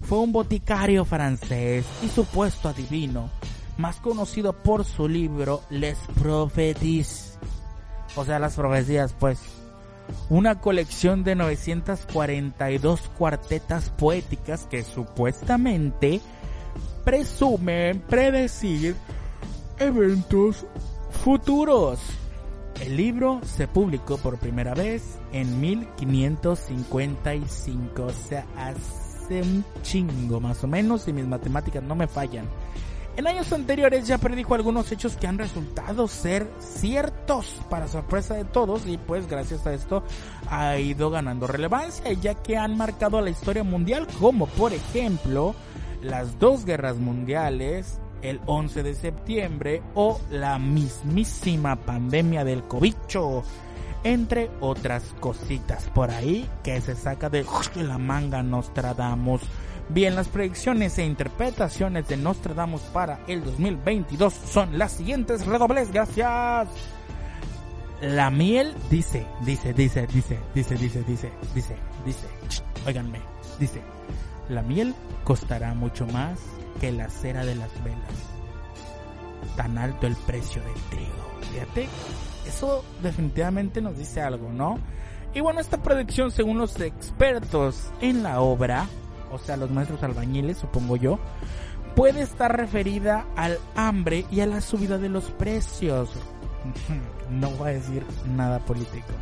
fue 0.00 0.18
un 0.18 0.32
boticario 0.32 1.04
francés 1.04 1.86
y 2.02 2.08
supuesto 2.08 2.68
adivino, 2.68 3.30
más 3.78 3.96
conocido 3.96 4.52
por 4.52 4.84
su 4.84 5.08
libro 5.08 5.62
Les 5.70 5.98
Prophéties 6.20 7.27
o 8.18 8.24
sea, 8.24 8.38
las 8.38 8.54
profecías, 8.56 9.14
pues. 9.18 9.38
Una 10.30 10.58
colección 10.60 11.22
de 11.22 11.34
942 11.34 13.02
cuartetas 13.18 13.90
poéticas 13.90 14.66
que 14.66 14.82
supuestamente 14.82 16.22
presumen 17.04 18.00
predecir 18.00 18.96
eventos 19.78 20.64
futuros. 21.22 22.00
El 22.80 22.96
libro 22.96 23.42
se 23.44 23.68
publicó 23.68 24.16
por 24.18 24.38
primera 24.38 24.74
vez 24.74 25.18
en 25.32 25.60
1555, 25.60 28.02
o 28.02 28.10
sea, 28.10 28.46
hace 28.56 29.42
un 29.42 29.64
chingo 29.82 30.40
más 30.40 30.64
o 30.64 30.68
menos, 30.68 31.02
si 31.02 31.12
mis 31.12 31.26
matemáticas 31.26 31.82
no 31.82 31.94
me 31.94 32.06
fallan. 32.06 32.46
En 33.18 33.26
años 33.26 33.52
anteriores 33.52 34.06
ya 34.06 34.16
predijo 34.16 34.54
algunos 34.54 34.92
hechos 34.92 35.16
que 35.16 35.26
han 35.26 35.38
resultado 35.38 36.06
ser 36.06 36.48
ciertos 36.60 37.46
para 37.68 37.88
sorpresa 37.88 38.34
de 38.34 38.44
todos 38.44 38.86
y 38.86 38.96
pues 38.96 39.26
gracias 39.26 39.66
a 39.66 39.74
esto 39.74 40.04
ha 40.48 40.78
ido 40.78 41.10
ganando 41.10 41.48
relevancia 41.48 42.12
ya 42.12 42.36
que 42.36 42.56
han 42.56 42.76
marcado 42.76 43.20
la 43.20 43.30
historia 43.30 43.64
mundial 43.64 44.06
como 44.20 44.46
por 44.46 44.72
ejemplo 44.72 45.56
las 46.00 46.38
dos 46.38 46.64
guerras 46.64 46.98
mundiales, 46.98 47.98
el 48.22 48.40
11 48.46 48.84
de 48.84 48.94
septiembre 48.94 49.82
o 49.96 50.20
la 50.30 50.60
mismísima 50.60 51.74
pandemia 51.74 52.44
del 52.44 52.62
cobicho 52.62 53.42
entre 54.04 54.48
otras 54.60 55.02
cositas 55.18 55.90
por 55.92 56.12
ahí 56.12 56.48
que 56.62 56.80
se 56.80 56.94
saca 56.94 57.28
de 57.28 57.44
la 57.74 57.98
manga 57.98 58.44
Nostradamus. 58.44 59.40
Bien, 59.90 60.14
las 60.14 60.28
predicciones 60.28 60.98
e 60.98 61.06
interpretaciones 61.06 62.08
de 62.08 62.18
Nostradamus 62.18 62.82
para 62.82 63.20
el 63.26 63.42
2022 63.42 64.34
son 64.34 64.78
las 64.78 64.92
siguientes. 64.92 65.46
Redobles, 65.46 65.90
gracias. 65.90 66.68
La 68.02 68.30
miel 68.30 68.74
dice, 68.90 69.26
dice, 69.46 69.72
dice, 69.72 70.06
dice, 70.06 70.38
dice, 70.54 70.76
dice, 70.76 71.02
dice, 71.04 71.32
dice, 71.54 71.76
dice, 72.04 72.26
oiganme, 72.86 73.20
dice, 73.58 73.80
la 74.50 74.62
miel 74.62 74.94
costará 75.24 75.72
mucho 75.72 76.06
más 76.06 76.38
que 76.80 76.92
la 76.92 77.08
cera 77.08 77.46
de 77.46 77.54
las 77.54 77.72
velas. 77.82 78.12
Tan 79.56 79.78
alto 79.78 80.06
el 80.06 80.16
precio 80.16 80.62
del 80.62 80.74
trigo. 80.90 81.40
Fíjate, 81.50 81.88
eso 82.46 82.84
definitivamente 83.02 83.80
nos 83.80 83.96
dice 83.96 84.20
algo, 84.20 84.50
¿no? 84.52 84.78
Y 85.34 85.40
bueno, 85.40 85.60
esta 85.60 85.82
predicción, 85.82 86.30
según 86.30 86.58
los 86.58 86.78
expertos 86.80 87.90
en 88.00 88.22
la 88.22 88.40
obra, 88.40 88.86
o 89.32 89.38
sea, 89.38 89.56
los 89.56 89.70
maestros 89.70 90.02
albañiles, 90.02 90.58
supongo 90.58 90.96
yo, 90.96 91.18
puede 91.94 92.22
estar 92.22 92.56
referida 92.56 93.26
al 93.36 93.58
hambre 93.74 94.24
y 94.30 94.40
a 94.40 94.46
la 94.46 94.60
subida 94.60 94.98
de 94.98 95.08
los 95.08 95.30
precios. 95.30 96.10
No 97.30 97.50
voy 97.50 97.68
a 97.68 97.72
decir 97.74 98.06
nada 98.26 98.58
político. 98.60 99.12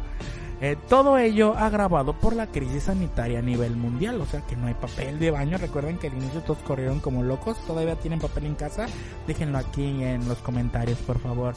Eh, 0.61 0.77
todo 0.89 1.19
ello 1.19 1.55
agravado 1.55 2.15
por 2.15 2.35
la 2.35 2.47
crisis 2.47 2.85
sanitaria 2.85 3.41
a 3.41 3.43
nivel 3.43 3.77
mundial, 3.77 4.21
o 4.21 4.27
sea 4.27 4.41
que 4.47 4.57
no 4.57 4.69
hay 4.69 4.75
papel 4.75 5.19
de 5.19 5.31
baño. 5.31 5.59
Recuerden 5.59 5.99
que 5.99 6.07
al 6.07 6.15
inicio 6.15 6.41
todos 6.43 6.59
corrieron 6.61 7.01
como 7.01 7.23
locos, 7.23 7.59
todavía 7.67 7.97
tienen 7.97 8.21
papel 8.21 8.47
en 8.47 8.55
casa. 8.55 8.87
Déjenlo 9.27 9.59
aquí 9.59 9.85
en 10.03 10.27
los 10.29 10.39
comentarios, 10.39 10.99
por 10.99 11.19
favor. 11.19 11.55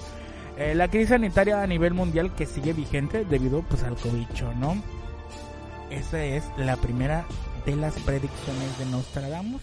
Eh, 0.58 0.76
la 0.76 0.90
crisis 0.90 1.10
sanitaria 1.10 1.62
a 1.62 1.68
nivel 1.68 1.94
mundial 1.94 2.34
que 2.34 2.46
sigue 2.46 2.74
vigente 2.74 3.24
debido 3.24 3.62
pues 3.62 3.84
al 3.84 3.96
cobicho, 3.96 4.52
¿no? 4.56 4.76
Esa 5.90 6.24
es 6.24 6.44
la 6.58 6.76
primera 6.76 7.26
de 7.70 7.76
las 7.76 7.94
predicciones 8.00 8.80
de 8.80 8.86
Nostradamus 8.86 9.62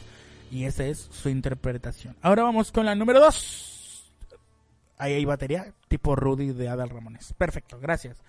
y 0.53 0.65
esa 0.65 0.85
es 0.85 1.09
su 1.11 1.29
interpretación. 1.29 2.15
Ahora 2.23 2.45
vamos 2.45 2.71
con 2.71 2.87
la 2.87 2.95
número 2.95 3.19
2. 3.19 4.13
Ahí 4.99 5.15
hay 5.15 5.25
batería 5.25 5.73
tipo 5.89 6.15
Rudy 6.15 6.53
de 6.53 6.69
Adal 6.69 6.91
Ramones. 6.91 7.33
Perfecto, 7.37 7.81
gracias. 7.81 8.23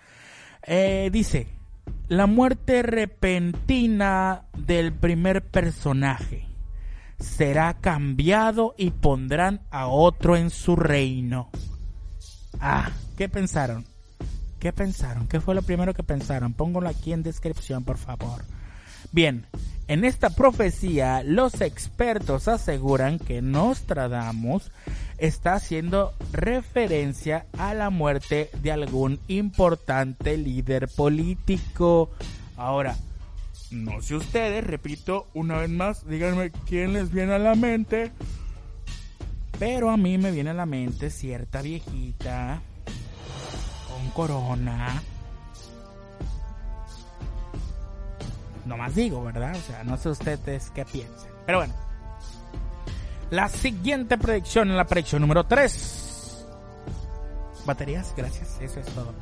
Eh, 0.66 1.10
dice, 1.12 1.46
la 2.08 2.26
muerte 2.26 2.82
repentina 2.82 4.46
del 4.56 4.92
primer 4.92 5.42
personaje 5.42 6.44
será 7.20 7.74
cambiado 7.74 8.74
y 8.76 8.90
pondrán 8.90 9.60
a 9.70 9.86
otro 9.86 10.36
en 10.36 10.50
su 10.50 10.74
reino. 10.74 11.50
Ah, 12.60 12.90
¿qué 13.16 13.28
pensaron? 13.28 13.84
¿Qué 14.58 14.72
pensaron? 14.72 15.28
¿Qué 15.28 15.40
fue 15.40 15.54
lo 15.54 15.62
primero 15.62 15.94
que 15.94 16.02
pensaron? 16.02 16.52
Pónganlo 16.52 16.88
aquí 16.88 17.12
en 17.12 17.22
descripción, 17.22 17.84
por 17.84 17.96
favor. 17.96 18.42
Bien, 19.12 19.46
en 19.88 20.04
esta 20.04 20.30
profecía 20.30 21.22
los 21.24 21.60
expertos 21.62 22.46
aseguran 22.46 23.18
que 23.18 23.40
Nostradamus 23.40 24.70
está 25.16 25.54
haciendo 25.54 26.12
referencia 26.30 27.46
a 27.56 27.72
la 27.72 27.88
muerte 27.88 28.50
de 28.62 28.70
algún 28.70 29.18
importante 29.28 30.36
líder 30.36 30.88
político. 30.88 32.10
Ahora, 32.56 32.96
no 33.70 34.02
sé 34.02 34.16
ustedes, 34.16 34.62
repito 34.64 35.26
una 35.32 35.58
vez 35.58 35.70
más, 35.70 36.06
díganme 36.06 36.50
quién 36.66 36.92
les 36.92 37.10
viene 37.10 37.32
a 37.32 37.38
la 37.38 37.54
mente. 37.54 38.12
Pero 39.58 39.90
a 39.90 39.96
mí 39.96 40.18
me 40.18 40.30
viene 40.30 40.50
a 40.50 40.54
la 40.54 40.66
mente 40.66 41.10
cierta 41.10 41.62
viejita 41.62 42.60
con 43.88 44.10
corona. 44.10 45.02
No 48.68 48.76
más 48.76 48.94
digo, 48.94 49.24
¿verdad? 49.24 49.56
O 49.56 49.60
sea, 49.60 49.82
no 49.82 49.96
sé 49.96 50.10
ustedes 50.10 50.70
qué 50.74 50.84
piensen. 50.84 51.30
Pero 51.46 51.58
bueno. 51.58 51.74
La 53.30 53.48
siguiente 53.48 54.18
predicción, 54.18 54.76
la 54.76 54.86
predicción 54.86 55.22
número 55.22 55.44
3. 55.44 56.46
Baterías, 57.64 58.14
gracias, 58.16 58.58
eso 58.60 58.80
es 58.80 58.86
todo. 58.86 59.14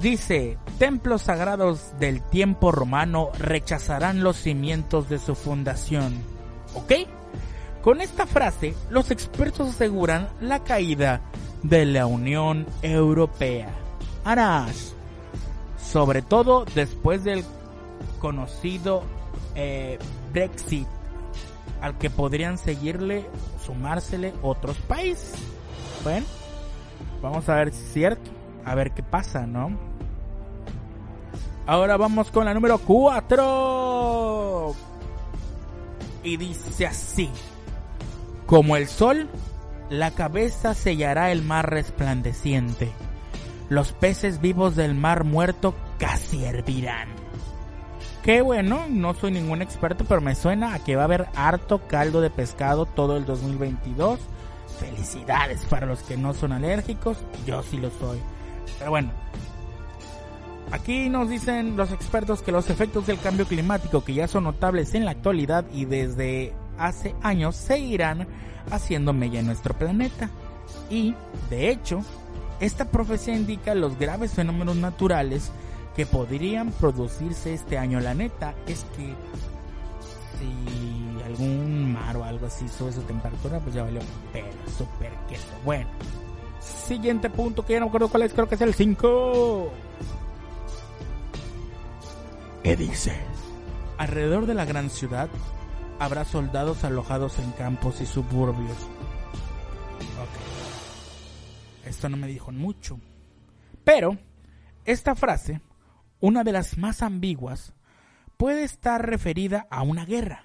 Dice, 0.00 0.58
templos 0.78 1.22
sagrados 1.22 1.92
del 1.98 2.22
tiempo 2.22 2.72
romano 2.72 3.30
rechazarán 3.38 4.22
los 4.22 4.36
cimientos 4.36 5.08
de 5.08 5.18
su 5.18 5.34
fundación. 5.34 6.14
¿Ok? 6.74 6.92
Con 7.82 8.00
esta 8.00 8.26
frase, 8.26 8.74
los 8.90 9.10
expertos 9.10 9.68
aseguran 9.70 10.28
la 10.40 10.64
caída 10.64 11.20
de 11.62 11.84
la 11.84 12.06
Unión 12.06 12.66
Europea. 12.82 13.70
Sobre 15.82 16.22
todo 16.22 16.64
después 16.74 17.24
del 17.24 17.44
conocido 18.18 19.02
eh, 19.54 19.98
Brexit, 20.32 20.86
al 21.80 21.96
que 21.98 22.10
podrían 22.10 22.58
seguirle, 22.58 23.26
sumársele 23.64 24.34
otros 24.42 24.76
países. 24.78 25.34
Bueno, 26.02 26.26
vamos 27.22 27.48
a 27.48 27.54
ver 27.56 27.72
si 27.72 27.82
es 27.82 27.92
cierto, 27.92 28.30
a 28.64 28.74
ver 28.74 28.92
qué 28.92 29.02
pasa, 29.02 29.46
¿no? 29.46 29.88
Ahora 31.66 31.96
vamos 31.98 32.30
con 32.30 32.46
la 32.46 32.54
número 32.54 32.78
4. 32.78 34.74
Y 36.22 36.36
dice 36.38 36.86
así. 36.86 37.30
Como 38.46 38.76
el 38.76 38.88
sol, 38.88 39.28
la 39.90 40.10
cabeza 40.12 40.72
sellará 40.72 41.30
el 41.30 41.42
mar 41.42 41.68
resplandeciente. 41.68 42.90
Los 43.68 43.92
peces 43.92 44.40
vivos 44.40 44.76
del 44.76 44.94
mar 44.94 45.24
muerto 45.24 45.74
casi 45.98 46.44
hervirán. 46.46 47.27
Qué 48.28 48.42
bueno, 48.42 48.84
no 48.90 49.14
soy 49.14 49.30
ningún 49.30 49.62
experto, 49.62 50.04
pero 50.04 50.20
me 50.20 50.34
suena 50.34 50.74
a 50.74 50.84
que 50.84 50.96
va 50.96 51.00
a 51.00 51.04
haber 51.06 51.28
harto 51.34 51.78
caldo 51.88 52.20
de 52.20 52.28
pescado 52.28 52.84
todo 52.84 53.16
el 53.16 53.24
2022. 53.24 54.20
Felicidades 54.78 55.64
para 55.64 55.86
los 55.86 56.02
que 56.02 56.18
no 56.18 56.34
son 56.34 56.52
alérgicos, 56.52 57.16
yo 57.46 57.62
sí 57.62 57.78
lo 57.78 57.88
soy. 57.88 58.18
Pero 58.78 58.90
bueno, 58.90 59.12
aquí 60.72 61.08
nos 61.08 61.30
dicen 61.30 61.74
los 61.78 61.90
expertos 61.90 62.42
que 62.42 62.52
los 62.52 62.68
efectos 62.68 63.06
del 63.06 63.18
cambio 63.18 63.46
climático 63.46 64.04
que 64.04 64.12
ya 64.12 64.28
son 64.28 64.44
notables 64.44 64.92
en 64.92 65.06
la 65.06 65.12
actualidad 65.12 65.64
y 65.72 65.86
desde 65.86 66.52
hace 66.76 67.14
años 67.22 67.56
seguirán 67.56 68.28
haciendo 68.70 69.14
mella 69.14 69.40
en 69.40 69.46
nuestro 69.46 69.72
planeta. 69.72 70.28
Y, 70.90 71.14
de 71.48 71.70
hecho, 71.70 72.02
esta 72.60 72.90
profecía 72.90 73.34
indica 73.34 73.74
los 73.74 73.98
graves 73.98 74.34
fenómenos 74.34 74.76
naturales 74.76 75.50
que 75.98 76.06
podrían 76.06 76.70
producirse 76.70 77.52
este 77.52 77.76
año. 77.76 77.98
La 77.98 78.14
neta 78.14 78.54
es 78.68 78.86
que 78.96 79.16
si 80.38 81.24
algún 81.24 81.92
mar 81.92 82.16
o 82.16 82.22
algo 82.22 82.46
así 82.46 82.68
sube 82.68 82.92
su 82.92 83.02
temperatura, 83.02 83.58
pues 83.58 83.74
ya 83.74 83.82
valió 83.82 84.00
pero 84.32 84.46
super 84.78 85.10
queso. 85.28 85.48
Bueno, 85.64 85.88
siguiente 86.60 87.28
punto 87.30 87.66
que 87.66 87.72
ya 87.72 87.80
no 87.80 87.86
me 87.86 87.88
acuerdo 87.88 88.10
cuál 88.10 88.22
es, 88.22 88.32
creo 88.32 88.48
que 88.48 88.54
es 88.54 88.60
el 88.60 88.74
5. 88.74 89.72
¿Qué 92.62 92.76
dice? 92.76 93.16
Alrededor 93.96 94.46
de 94.46 94.54
la 94.54 94.66
gran 94.66 94.90
ciudad 94.90 95.28
habrá 95.98 96.24
soldados 96.24 96.84
alojados 96.84 97.40
en 97.40 97.50
campos 97.50 98.00
y 98.00 98.06
suburbios. 98.06 98.78
Ok. 100.22 100.38
Esto 101.86 102.08
no 102.08 102.16
me 102.16 102.28
dijo 102.28 102.52
mucho. 102.52 103.00
Pero, 103.82 104.16
esta 104.84 105.16
frase, 105.16 105.60
una 106.20 106.44
de 106.44 106.52
las 106.52 106.78
más 106.78 107.02
ambiguas, 107.02 107.74
puede 108.36 108.64
estar 108.64 109.08
referida 109.08 109.66
a 109.70 109.82
una 109.82 110.04
guerra 110.04 110.44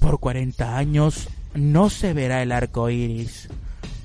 Por 0.00 0.20
40 0.20 0.76
años 0.76 1.28
no 1.54 1.90
se 1.90 2.12
verá 2.12 2.42
el 2.42 2.52
arco 2.52 2.90
iris. 2.90 3.48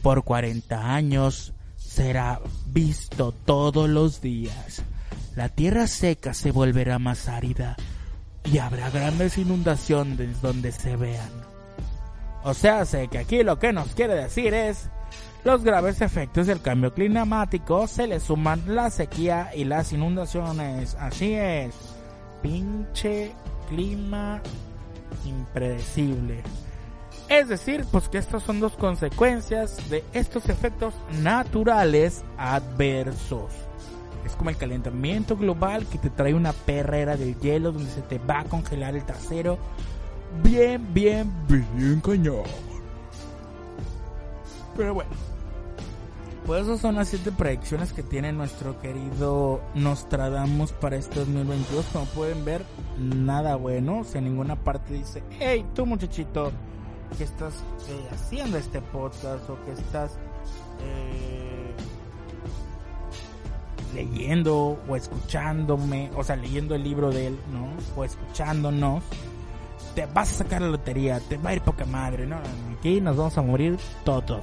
Por 0.01 0.23
40 0.23 0.93
años 0.93 1.53
será 1.77 2.39
visto 2.67 3.31
todos 3.31 3.89
los 3.89 4.21
días. 4.21 4.83
La 5.35 5.49
tierra 5.49 5.87
seca 5.87 6.33
se 6.33 6.51
volverá 6.51 6.99
más 6.99 7.27
árida 7.27 7.75
y 8.43 8.57
habrá 8.57 8.89
grandes 8.89 9.37
inundaciones 9.37 10.41
donde 10.41 10.71
se 10.71 10.95
vean. 10.95 11.29
O 12.43 12.53
sea, 12.53 12.85
sé 12.85 13.07
que 13.07 13.19
aquí 13.19 13.43
lo 13.43 13.59
que 13.59 13.71
nos 13.71 13.89
quiere 13.89 14.15
decir 14.15 14.53
es 14.53 14.89
los 15.43 15.63
graves 15.63 16.01
efectos 16.01 16.47
del 16.47 16.61
cambio 16.61 16.93
climático 16.93 17.87
se 17.87 18.07
le 18.07 18.19
suman 18.19 18.63
la 18.67 18.89
sequía 18.89 19.49
y 19.55 19.63
las 19.63 19.91
inundaciones. 19.91 20.95
Así 20.99 21.33
es. 21.33 21.73
Pinche 22.41 23.31
clima 23.67 24.41
impredecible. 25.25 26.43
Es 27.27 27.47
decir, 27.47 27.85
pues 27.91 28.09
que 28.09 28.17
estas 28.17 28.43
son 28.43 28.59
dos 28.59 28.73
consecuencias 28.73 29.89
de 29.89 30.03
estos 30.13 30.49
efectos 30.49 30.93
naturales 31.21 32.23
adversos. 32.37 33.51
Es 34.25 34.35
como 34.35 34.49
el 34.49 34.57
calentamiento 34.57 35.35
global 35.35 35.87
que 35.87 35.97
te 35.97 36.09
trae 36.09 36.33
una 36.33 36.53
perrera 36.53 37.17
de 37.17 37.33
hielo 37.35 37.71
donde 37.71 37.89
se 37.89 38.01
te 38.01 38.19
va 38.19 38.41
a 38.41 38.45
congelar 38.45 38.95
el 38.95 39.05
trasero. 39.05 39.57
Bien, 40.43 40.93
bien, 40.93 41.31
bien 41.47 42.01
cañón. 42.01 42.43
Pero 44.77 44.93
bueno. 44.93 45.30
Pues 46.45 46.63
esas 46.63 46.81
son 46.81 46.95
las 46.95 47.09
siete 47.09 47.31
predicciones 47.31 47.93
que 47.93 48.01
tiene 48.01 48.33
nuestro 48.33 48.79
querido 48.81 49.61
Nostradamus 49.75 50.71
para 50.71 50.95
este 50.95 51.19
2022. 51.19 51.85
Como 51.93 52.05
pueden 52.05 52.43
ver, 52.43 52.63
nada 52.97 53.55
bueno. 53.55 53.99
O 53.99 54.03
sea, 54.03 54.19
en 54.19 54.25
ninguna 54.25 54.55
parte 54.55 54.95
dice, 54.95 55.23
hey, 55.39 55.65
tú 55.75 55.85
muchachito 55.85 56.51
que 57.17 57.23
estás 57.25 57.53
eh, 57.89 58.07
haciendo 58.11 58.57
este 58.57 58.81
podcast 58.81 59.47
o 59.49 59.63
que 59.65 59.73
estás 59.73 60.17
eh, 60.81 61.71
leyendo 63.93 64.79
o 64.87 64.95
escuchándome, 64.95 66.09
o 66.15 66.23
sea, 66.23 66.35
leyendo 66.35 66.73
el 66.75 66.83
libro 66.83 67.11
de 67.11 67.27
él, 67.27 67.39
¿no? 67.51 67.67
O 67.95 68.03
escuchándonos, 68.03 69.03
te 69.95 70.05
vas 70.07 70.31
a 70.31 70.43
sacar 70.43 70.61
la 70.61 70.69
lotería, 70.69 71.19
te 71.19 71.37
va 71.37 71.51
a 71.51 71.55
ir 71.55 71.61
poca 71.61 71.85
madre, 71.85 72.25
¿no? 72.25 72.37
Aquí 72.77 73.01
nos 73.01 73.17
vamos 73.17 73.37
a 73.37 73.41
morir 73.41 73.77
todos, 74.03 74.41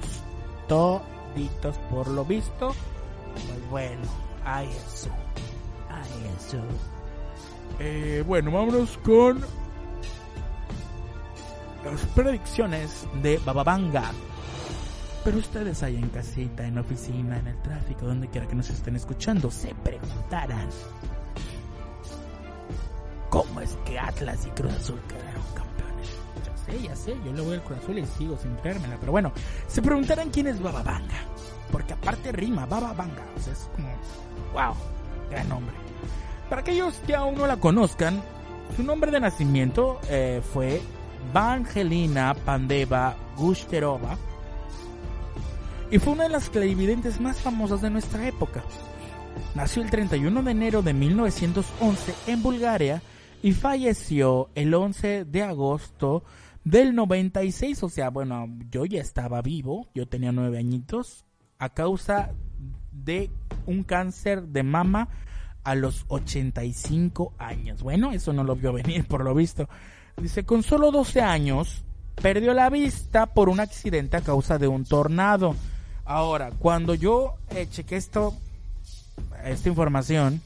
toditos 1.33 1.77
por 1.89 2.07
lo 2.07 2.25
visto. 2.25 2.73
Pues 3.33 3.69
bueno, 3.69 4.01
ay 4.45 4.67
eso, 4.67 5.09
ay 5.89 6.33
eso. 6.37 6.57
Eh, 7.79 8.23
bueno, 8.25 8.51
vámonos 8.51 8.97
con 8.99 9.39
las 11.85 12.01
predicciones 12.15 13.07
de 13.21 13.37
Bababanga. 13.45 14.11
Pero 15.23 15.37
ustedes 15.37 15.83
ahí 15.83 15.97
en 15.97 16.09
casita, 16.09 16.65
en 16.65 16.77
oficina, 16.77 17.37
en 17.39 17.47
el 17.47 17.61
tráfico, 17.61 18.05
donde 18.05 18.29
quiera 18.29 18.47
que 18.47 18.55
nos 18.55 18.69
estén 18.69 18.95
escuchando, 18.95 19.51
se 19.51 19.75
preguntarán 19.75 20.69
¿Cómo 23.29 23.61
es 23.61 23.77
que 23.85 23.99
Atlas 23.99 24.45
y 24.47 24.49
Cruz 24.49 24.73
Azul 24.73 24.99
quedaron 25.07 25.43
campeones? 25.53 25.68
Sé, 26.69 26.81
ya 26.81 26.95
sé, 26.95 27.15
yo 27.25 27.33
le 27.33 27.41
voy 27.41 27.55
al 27.55 27.63
Cruz 27.63 27.79
Azul 27.79 27.97
y 27.97 28.05
sigo 28.05 28.37
sin 28.37 28.55
creérmela. 28.57 28.97
Pero 28.99 29.11
bueno, 29.11 29.31
se 29.67 29.81
preguntarán 29.81 30.29
quién 30.29 30.47
es 30.47 30.61
Bababanga. 30.61 31.25
Porque 31.71 31.93
aparte 31.93 32.31
rima, 32.31 32.65
Bababanga. 32.65 33.25
O 33.35 33.39
sea, 33.39 33.53
es 33.53 33.69
como, 33.75 33.89
wow, 34.53 34.75
gran 35.31 35.49
nombre. 35.49 35.75
Para 36.49 36.61
aquellos 36.61 36.95
que 37.05 37.15
aún 37.15 37.35
no 37.35 37.47
la 37.47 37.57
conozcan, 37.57 38.21
su 38.75 38.83
nombre 38.83 39.11
de 39.11 39.19
nacimiento 39.19 39.99
eh, 40.09 40.41
fue 40.53 40.81
Vangelina 41.33 42.33
Pandeva 42.33 43.15
Gushterova 43.37 44.17
y 45.91 45.97
fue 45.97 46.13
una 46.13 46.23
de 46.23 46.29
las 46.29 46.49
clarividentes 46.49 47.19
más 47.19 47.37
famosas 47.39 47.81
de 47.81 47.89
nuestra 47.89 48.27
época. 48.27 48.63
Nació 49.55 49.81
el 49.81 49.89
31 49.89 50.43
de 50.43 50.51
enero 50.51 50.81
de 50.81 50.93
1911 50.93 52.13
en 52.27 52.43
Bulgaria 52.43 53.01
y 53.41 53.53
falleció 53.53 54.49
el 54.55 54.73
11 54.73 55.25
de 55.25 55.43
agosto 55.43 56.23
del 56.63 56.95
96, 56.95 57.83
o 57.83 57.89
sea, 57.89 58.09
bueno, 58.09 58.47
yo 58.69 58.85
ya 58.85 59.01
estaba 59.01 59.41
vivo, 59.41 59.87
yo 59.93 60.07
tenía 60.07 60.31
nueve 60.31 60.57
añitos, 60.57 61.25
a 61.57 61.69
causa 61.69 62.31
de 62.91 63.29
un 63.65 63.83
cáncer 63.83 64.43
de 64.43 64.63
mama 64.63 65.09
a 65.63 65.75
los 65.75 66.05
85 66.07 67.33
años. 67.37 67.83
Bueno, 67.83 68.11
eso 68.11 68.33
no 68.33 68.43
lo 68.43 68.55
vio 68.55 68.73
venir 68.73 69.05
por 69.07 69.23
lo 69.23 69.33
visto. 69.33 69.67
Dice, 70.17 70.45
con 70.45 70.63
solo 70.63 70.91
12 70.91 71.21
años, 71.21 71.83
perdió 72.21 72.53
la 72.53 72.69
vista 72.69 73.27
por 73.27 73.49
un 73.49 73.59
accidente 73.59 74.17
a 74.17 74.21
causa 74.21 74.57
de 74.57 74.67
un 74.67 74.85
tornado. 74.85 75.55
Ahora, 76.05 76.51
cuando 76.57 76.93
yo 76.93 77.35
eh, 77.49 77.67
chequé 77.69 77.95
esto, 77.95 78.33
esta 79.43 79.69
información, 79.69 80.41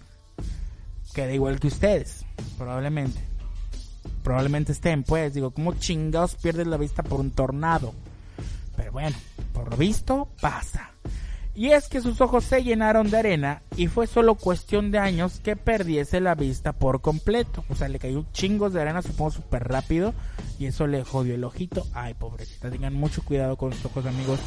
queda 1.14 1.34
igual 1.34 1.60
que 1.60 1.68
ustedes, 1.68 2.26
probablemente. 2.58 3.33
Probablemente 4.24 4.72
estén, 4.72 5.04
pues, 5.04 5.34
digo, 5.34 5.52
¿cómo 5.52 5.74
chingados 5.74 6.36
pierdes 6.36 6.68
la 6.68 6.78
vista 6.78 7.04
por 7.04 7.20
un 7.20 7.32
tornado? 7.32 7.94
Pero 8.76 8.92
bueno, 8.94 9.16
por 9.54 9.70
lo 9.70 9.78
visto, 9.78 10.30
pasa. 10.42 10.92
Y 11.56 11.70
es 11.70 11.88
que 11.88 12.02
sus 12.02 12.20
ojos 12.20 12.46
se 12.46 12.64
llenaron 12.64 13.12
de 13.12 13.18
arena 13.18 13.62
y 13.78 13.86
fue 13.86 14.08
solo 14.08 14.34
cuestión 14.34 14.90
de 14.90 14.98
años 14.98 15.40
que 15.40 15.56
perdiese 15.56 16.20
la 16.20 16.34
vista 16.34 16.74
por 16.74 17.02
completo. 17.02 17.64
O 17.70 17.76
sea, 17.76 17.90
le 17.90 18.00
cayó 18.00 18.26
chingos 18.32 18.74
de 18.74 18.82
arena, 18.82 19.04
supongo, 19.04 19.32
súper 19.32 19.68
rápido. 19.68 20.16
Y 20.58 20.66
eso 20.66 20.88
le 20.88 21.04
jodió 21.04 21.36
el 21.36 21.44
ojito. 21.44 21.86
Ay, 21.94 22.16
pobrecita, 22.16 22.72
tengan 22.72 22.96
mucho 22.96 23.24
cuidado 23.24 23.56
con 23.56 23.72
sus 23.72 23.86
ojos, 23.86 24.08
amigos. 24.08 24.40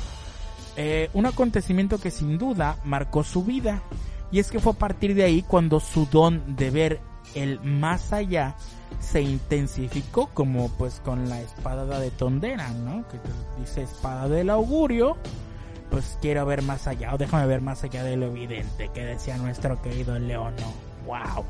Eh, 0.77 1.09
un 1.15 1.27
acontecimiento 1.27 2.01
que 2.01 2.11
sin 2.11 2.39
duda 2.39 2.81
marcó 2.85 3.23
su 3.23 3.45
vida. 3.45 3.83
Y 4.33 4.41
es 4.41 4.51
que 4.51 4.59
fue 4.59 4.73
a 4.73 4.77
partir 4.77 5.15
de 5.15 5.23
ahí 5.23 5.43
cuando 5.43 5.79
su 5.79 6.07
don 6.07 6.57
de 6.57 6.71
ver 6.71 7.01
el 7.37 7.61
más 7.61 8.13
allá 8.13 8.57
se 8.99 9.21
intensificó 9.21 10.29
como 10.29 10.69
pues 10.71 11.01
con 11.05 11.29
la 11.29 11.41
espada 11.41 12.01
de 12.01 12.11
Tondera, 12.11 12.71
¿no? 12.71 13.07
Que 13.09 13.19
dice 13.61 13.83
espada 13.83 14.29
del 14.29 14.51
augurio 14.51 15.17
pues 15.91 16.19
quiero 16.21 16.45
ver 16.47 16.63
más 16.63 16.87
allá 16.87 17.15
o 17.15 17.19
déjame 17.19 17.47
ver 17.47 17.61
más 17.61 17.85
allá 17.85 18.03
de 18.03 18.17
lo 18.17 18.27
evidente 18.27 18.91
que 18.93 19.05
decía 19.05 19.37
nuestro 19.37 19.81
querido 19.83 20.19
Leono. 20.19 20.73
¡Wow! 21.07 21.45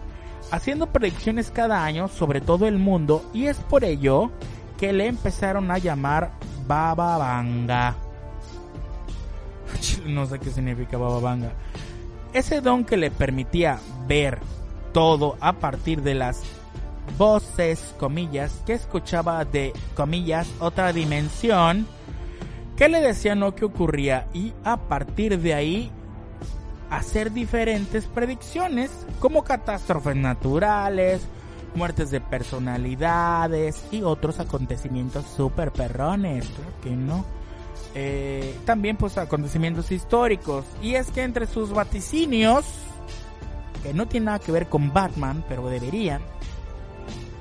Haciendo 0.50 0.88
predicciones 0.88 1.50
cada 1.50 1.84
año 1.84 2.08
sobre 2.08 2.40
todo 2.40 2.66
el 2.66 2.78
mundo 2.78 3.24
y 3.32 3.46
es 3.46 3.56
por 3.56 3.84
ello 3.84 4.30
que 4.78 4.92
le 4.92 5.06
empezaron 5.06 5.70
a 5.70 5.78
llamar 5.78 6.32
Baba 6.66 7.18
Vanga. 7.18 7.96
No 10.06 10.26
sé 10.26 10.38
qué 10.38 10.50
significa 10.50 10.98
Baba 10.98 11.20
Vanga. 11.20 11.52
Ese 12.32 12.60
don 12.60 12.84
que 12.84 12.96
le 12.96 13.10
permitía 13.10 13.78
ver 14.06 14.38
todo 14.96 15.36
a 15.42 15.52
partir 15.52 16.00
de 16.00 16.14
las 16.14 16.40
voces, 17.18 17.94
comillas, 17.98 18.62
que 18.64 18.72
escuchaba 18.72 19.44
de, 19.44 19.74
comillas, 19.94 20.48
otra 20.58 20.94
dimensión 20.94 21.86
que 22.78 22.88
le 22.88 23.02
decían 23.02 23.40
lo 23.40 23.54
que 23.54 23.66
ocurría 23.66 24.26
y 24.32 24.54
a 24.64 24.78
partir 24.78 25.38
de 25.38 25.52
ahí 25.52 25.90
hacer 26.88 27.30
diferentes 27.30 28.06
predicciones 28.06 28.90
como 29.20 29.44
catástrofes 29.44 30.16
naturales, 30.16 31.20
muertes 31.74 32.10
de 32.10 32.22
personalidades 32.22 33.84
y 33.90 34.00
otros 34.00 34.40
acontecimientos 34.40 35.26
super 35.36 35.72
perrones, 35.72 36.48
que 36.82 36.96
no. 36.96 37.26
Eh, 37.94 38.56
también 38.64 38.96
pues 38.96 39.18
acontecimientos 39.18 39.92
históricos 39.92 40.64
y 40.80 40.94
es 40.94 41.10
que 41.10 41.22
entre 41.22 41.46
sus 41.46 41.70
vaticinios 41.74 42.64
que 43.82 43.94
no 43.94 44.06
tiene 44.06 44.26
nada 44.26 44.38
que 44.38 44.52
ver 44.52 44.68
con 44.68 44.92
Batman 44.92 45.44
pero 45.48 45.68
deberían 45.68 46.22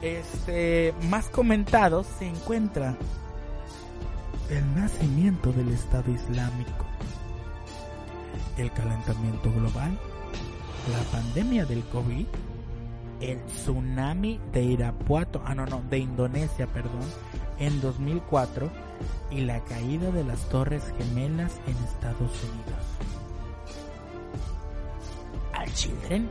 este 0.01 0.93
más 1.09 1.27
comentados 1.29 2.05
se 2.19 2.27
encuentra 2.27 2.95
el 4.49 4.75
nacimiento 4.75 5.51
del 5.51 5.69
Estado 5.69 6.11
Islámico, 6.11 6.85
el 8.57 8.71
calentamiento 8.71 9.51
global, 9.51 9.97
la 10.91 11.03
pandemia 11.11 11.65
del 11.65 11.83
COVID, 11.85 12.27
el 13.21 13.43
tsunami 13.45 14.39
de 14.53 14.63
Irapuato, 14.63 15.41
ah 15.45 15.55
no, 15.55 15.65
no, 15.65 15.81
de 15.89 15.97
Indonesia, 15.97 16.67
perdón, 16.67 17.01
en 17.57 17.81
2004 17.81 18.69
y 19.31 19.41
la 19.41 19.63
caída 19.63 20.11
de 20.11 20.23
las 20.23 20.47
Torres 20.49 20.83
Gemelas 20.97 21.59
en 21.65 21.75
Estados 21.85 22.31
Unidos. 22.43 23.14
Children 25.73 26.29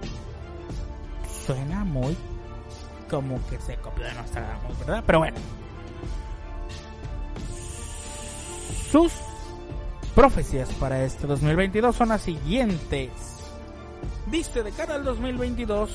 suena 1.47 1.85
muy 1.85 2.17
como 3.11 3.39
que 3.49 3.59
se 3.61 3.77
copió 3.77 4.05
de 4.05 4.15
Nostradamus, 4.15 4.79
¿verdad? 4.79 5.05
Pero 5.07 5.19
bueno, 5.21 5.37
Sus 8.95 9.13
profecías 10.15 10.69
para 10.75 11.03
este 11.03 11.27
2022 11.27 11.97
son 11.97 12.11
las 12.11 12.23
siguientes. 12.23 13.11
Dice 14.31 14.63
de 14.63 14.71
cara 14.71 14.95
al 14.95 15.03
2022, 15.03 15.91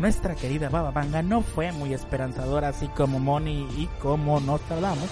nuestra 0.00 0.34
querida 0.34 0.68
Baba 0.70 0.90
Vanga 0.90 1.22
no 1.22 1.42
fue 1.42 1.70
muy 1.70 1.94
esperanzadora 1.94 2.66
así 2.66 2.88
como 2.88 3.20
Moni 3.20 3.68
y 3.76 3.88
como 4.02 4.40
nos 4.40 4.60
hablamos 4.72 5.08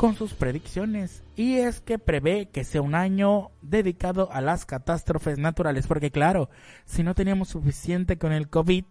con 0.00 0.16
sus 0.16 0.32
predicciones 0.32 1.22
y 1.36 1.56
es 1.56 1.82
que 1.82 1.98
prevé 1.98 2.48
que 2.48 2.64
sea 2.64 2.80
un 2.80 2.94
año 2.94 3.50
dedicado 3.60 4.32
a 4.32 4.40
las 4.40 4.64
catástrofes 4.64 5.36
naturales 5.36 5.86
porque 5.86 6.10
claro, 6.10 6.48
si 6.86 7.02
no 7.02 7.14
teníamos 7.14 7.50
suficiente 7.50 8.16
con 8.16 8.32
el 8.32 8.48
COVID, 8.48 8.86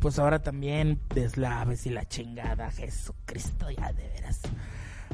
pues 0.00 0.18
ahora 0.18 0.42
también 0.42 1.00
deslaves 1.14 1.86
y 1.86 1.90
la 1.90 2.06
chingada, 2.06 2.70
Jesucristo 2.72 3.70
ya 3.70 3.90
de 3.94 4.06
veras. 4.06 4.42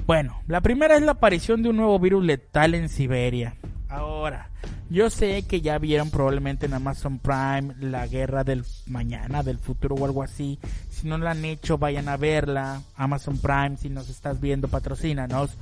Bueno, 0.04 0.42
la 0.48 0.62
primera 0.62 0.96
es 0.96 1.02
la 1.02 1.12
aparición 1.12 1.62
de 1.62 1.68
un 1.68 1.76
nuevo 1.76 2.00
virus 2.00 2.24
letal 2.24 2.74
en 2.74 2.88
Siberia. 2.88 3.54
Ahora, 3.90 4.48
yo 4.88 5.10
sé 5.10 5.42
que 5.42 5.60
ya 5.60 5.78
vieron 5.78 6.10
probablemente 6.10 6.66
en 6.66 6.74
Amazon 6.74 7.18
Prime 7.18 7.74
la 7.80 8.06
guerra 8.06 8.44
del 8.44 8.64
mañana, 8.86 9.42
del 9.42 9.58
futuro 9.58 9.96
o 9.96 10.04
algo 10.04 10.22
así. 10.22 10.60
Si 10.90 11.08
no 11.08 11.18
la 11.18 11.32
han 11.32 11.44
hecho, 11.44 11.76
vayan 11.76 12.08
a 12.08 12.16
verla. 12.16 12.82
Amazon 12.96 13.38
Prime, 13.38 13.76
si 13.76 13.90
nos 13.90 14.08
estás 14.08 14.40
viendo, 14.40 14.68
patrocínanos. 14.68 15.56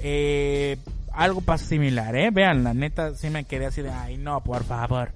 Eh, 0.00 0.76
algo 1.12 1.40
pasa 1.40 1.64
similar, 1.64 2.14
¿eh? 2.16 2.30
Vean, 2.30 2.64
la 2.64 2.74
neta, 2.74 3.14
sí 3.14 3.30
me 3.30 3.44
quedé 3.44 3.66
así 3.66 3.80
de, 3.80 3.90
ay, 3.90 4.18
no, 4.18 4.42
por 4.44 4.64
favor. 4.64 5.12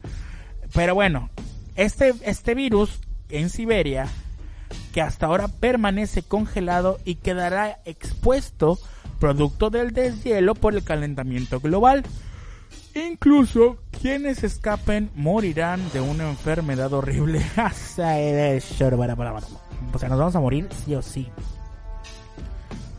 Pero 0.73 0.95
bueno, 0.95 1.29
este, 1.77 2.15
este 2.25 2.55
virus 2.55 2.99
en 3.29 3.51
Siberia 3.51 4.09
que 4.93 5.03
hasta 5.03 5.27
ahora 5.27 5.49
permanece 5.49 6.23
congelado 6.23 6.99
y 7.05 7.17
quedará 7.17 7.81
expuesto 7.85 8.79
producto 9.21 9.71
del 9.71 9.93
deshielo 9.93 10.55
por 10.55 10.75
el 10.75 10.83
calentamiento 10.83 11.61
global. 11.61 12.05
Incluso 12.95 13.79
quienes 13.91 14.45
escapen 14.45 15.11
morirán 15.15 15.81
de 15.93 16.01
una 16.01 16.29
enfermedad 16.29 16.93
horrible. 16.93 17.41
o 19.93 19.99
sea, 19.99 20.09
nos 20.09 20.19
vamos 20.19 20.37
a 20.37 20.41
morir 20.41 20.69
sí 20.85 20.95
o 20.95 21.03
sí. 21.03 21.29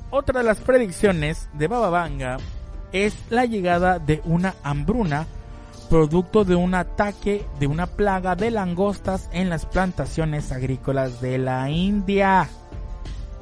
Otra 0.10 0.40
de 0.40 0.46
las 0.46 0.60
predicciones 0.60 1.50
de 1.54 1.68
Baba 1.68 1.90
Vanga 1.90 2.38
es 2.92 3.16
la 3.30 3.46
llegada 3.46 4.00
de 4.00 4.22
una 4.26 4.56
hambruna 4.64 5.28
producto 5.90 6.44
de 6.46 6.56
un 6.56 6.74
ataque 6.74 7.46
de 7.60 7.68
una 7.68 7.88
plaga 7.88 8.36
de 8.36 8.52
langostas 8.52 9.30
en 9.32 9.50
las 9.50 9.66
plantaciones 9.66 10.52
agrícolas 10.52 11.22
de 11.22 11.38
la 11.38 11.70
India. 11.70 12.50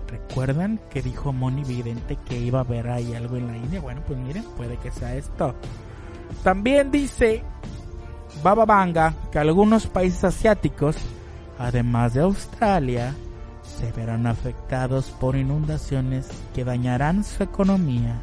¿Recuerdan 0.07 0.79
que 0.89 1.01
dijo 1.01 1.33
Moni 1.33 1.63
Vidente 1.63 2.17
que 2.27 2.37
iba 2.37 2.59
a 2.59 2.63
haber 2.63 2.89
ahí 2.89 3.15
algo 3.15 3.37
en 3.37 3.47
la 3.47 3.57
India? 3.57 3.81
Bueno, 3.81 4.01
pues 4.05 4.19
miren, 4.19 4.43
puede 4.57 4.77
que 4.77 4.91
sea 4.91 5.15
esto. 5.15 5.55
También 6.41 6.91
dice 6.91 7.43
Baba 8.41 8.65
Banga 8.65 9.13
que 9.31 9.39
algunos 9.39 9.87
países 9.87 10.23
asiáticos, 10.23 10.95
además 11.59 12.13
de 12.13 12.21
Australia, 12.21 13.13
se 13.63 13.91
verán 13.91 14.27
afectados 14.27 15.11
por 15.11 15.35
inundaciones 15.35 16.27
que 16.53 16.63
dañarán 16.63 17.23
su 17.23 17.43
economía. 17.43 18.19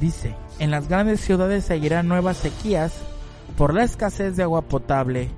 Dice, 0.00 0.34
en 0.58 0.70
las 0.70 0.88
grandes 0.88 1.20
ciudades 1.20 1.64
seguirán 1.64 2.08
nuevas 2.08 2.36
sequías 2.36 2.92
por 3.56 3.74
la 3.74 3.84
escasez 3.84 4.36
de 4.36 4.42
agua 4.42 4.62
potable 4.62 5.30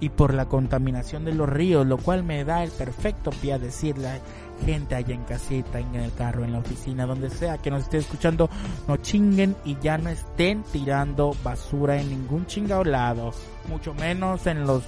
y 0.00 0.10
por 0.10 0.34
la 0.34 0.46
contaminación 0.46 1.24
de 1.24 1.34
los 1.34 1.48
ríos, 1.48 1.86
lo 1.86 1.98
cual 1.98 2.22
me 2.22 2.44
da 2.44 2.62
el 2.62 2.70
perfecto 2.70 3.30
pie 3.30 3.54
a 3.54 3.58
decirle 3.58 4.20
gente 4.64 4.94
allá 4.94 5.14
en 5.14 5.24
casita, 5.24 5.78
en 5.78 5.94
el 5.94 6.12
carro, 6.14 6.44
en 6.44 6.52
la 6.52 6.58
oficina, 6.58 7.06
donde 7.06 7.30
sea 7.30 7.58
que 7.58 7.70
nos 7.70 7.84
esté 7.84 7.98
escuchando, 7.98 8.48
no 8.86 8.96
chinguen 8.98 9.56
y 9.64 9.76
ya 9.80 9.98
no 9.98 10.10
estén 10.10 10.62
tirando 10.64 11.34
basura 11.42 12.00
en 12.00 12.10
ningún 12.10 12.46
chingado 12.46 12.84
lado, 12.84 13.32
mucho 13.68 13.94
menos 13.94 14.46
en 14.46 14.66
los 14.66 14.82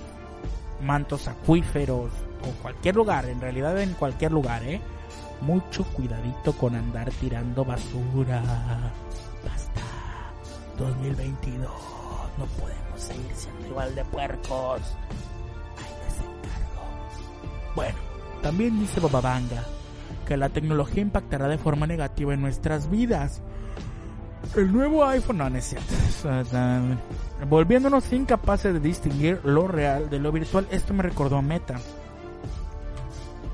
mantos 0.82 1.28
acuíferos 1.28 2.10
o 2.42 2.62
cualquier 2.62 2.96
lugar, 2.96 3.26
en 3.26 3.40
realidad 3.40 3.80
en 3.80 3.92
cualquier 3.94 4.32
lugar, 4.32 4.62
¿eh? 4.64 4.80
Mucho 5.40 5.84
cuidadito 5.84 6.52
con 6.52 6.74
andar 6.74 7.10
tirando 7.12 7.64
basura. 7.64 8.42
Basta. 9.42 9.80
2022. 10.78 11.70
No 12.38 12.44
podemos 12.46 13.00
seguir 13.00 13.32
siendo 13.34 13.66
igual 13.66 13.94
de 13.94 14.04
puercos. 14.06 14.80
Ahí 15.78 15.94
les 16.04 16.16
encargo. 16.18 17.74
Bueno, 17.74 17.98
también 18.42 18.78
dice 18.78 19.00
Bababanga 19.00 19.64
que 20.26 20.36
la 20.36 20.48
tecnología 20.48 21.02
impactará 21.02 21.48
de 21.48 21.58
forma 21.58 21.86
negativa 21.86 22.32
en 22.34 22.40
nuestras 22.40 22.88
vidas. 22.88 23.42
El 24.56 24.72
nuevo 24.72 25.04
iPhone, 25.04 25.38
no, 25.38 25.50
no 25.50 25.58
es 25.58 25.64
cierto. 25.64 25.92
Volviéndonos 27.48 28.12
incapaces 28.12 28.72
de 28.72 28.80
distinguir 28.80 29.40
lo 29.44 29.66
real 29.66 30.08
de 30.08 30.18
lo 30.18 30.30
virtual. 30.30 30.68
Esto 30.70 30.94
me 30.94 31.02
recordó 31.02 31.36
a 31.36 31.42
Meta. 31.42 31.80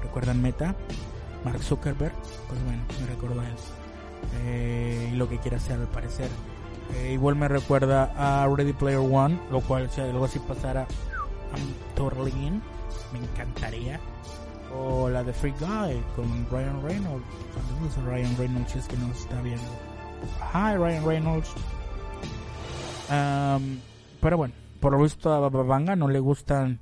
¿Recuerdan 0.03 0.43
Meta? 0.43 0.75
Mark 1.45 1.63
Zuckerberg. 1.63 2.13
Pues 2.49 2.63
bueno, 2.65 2.83
me 3.01 3.07
recordó 3.07 3.41
a 3.41 3.49
él. 3.49 3.55
Eh, 4.45 5.13
lo 5.15 5.29
que 5.29 5.39
quiere 5.39 5.57
hacer 5.57 5.79
al 5.79 5.89
parecer. 5.89 6.29
Eh, 6.95 7.13
igual 7.15 7.37
me 7.37 7.49
recuerda 7.49 8.13
a 8.17 8.47
Ready 8.49 8.73
Player 8.73 8.99
One, 8.99 9.41
lo 9.51 9.61
cual 9.61 9.91
si 9.91 10.01
algo 10.01 10.25
así 10.25 10.39
pasara, 10.41 10.87
I'm 11.57 11.75
totally 11.95 12.33
in. 12.33 12.63
Me 13.13 13.19
encantaría. 13.19 13.99
O 14.79 15.09
la 15.09 15.25
de 15.25 15.33
Free 15.33 15.55
Guy 15.59 16.03
con 16.15 16.47
Ryan 16.51 16.83
Reynolds. 16.83 17.27
Saludos 17.55 18.05
Ryan 18.05 18.37
Reynolds 18.37 18.73
si 18.73 18.79
es 18.79 18.89
que 18.89 18.97
nos 18.97 19.17
está 19.19 19.41
viendo. 19.43 19.65
Hi 20.53 20.77
Ryan 20.77 21.07
Reynolds. 21.07 21.55
Um, 23.09 23.79
pero 24.21 24.37
bueno, 24.37 24.55
por 24.81 24.93
lo 24.93 25.03
visto 25.03 25.33
a 25.33 25.49
Babanga 25.49 25.97
no 25.97 26.09
le 26.09 26.19
gustan 26.19 26.81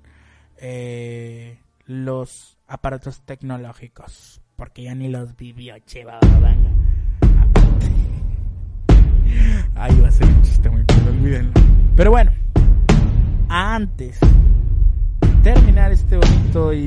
eh, 0.57 1.59
los 1.87 2.57
aparatos 2.67 3.21
tecnológicos. 3.23 4.41
Porque 4.57 4.85
ya 4.85 4.95
ni 4.95 5.09
los 5.09 5.37
vivió, 5.37 5.75
che, 5.85 6.05
Babanga. 6.05 6.71
Ahí 9.75 10.01
va 10.03 10.09
a 10.09 10.13
ser 10.13 10.27
un 10.27 10.43
chiste 10.43 10.71
muy 10.71 10.85
cool, 10.87 11.09
olvídenlo. 11.09 11.53
Pero 11.97 12.11
bueno, 12.13 12.33
antes 13.49 14.19
terminar 15.45 15.93
este 15.93 16.17
bonito 16.17 16.73
y 16.73 16.87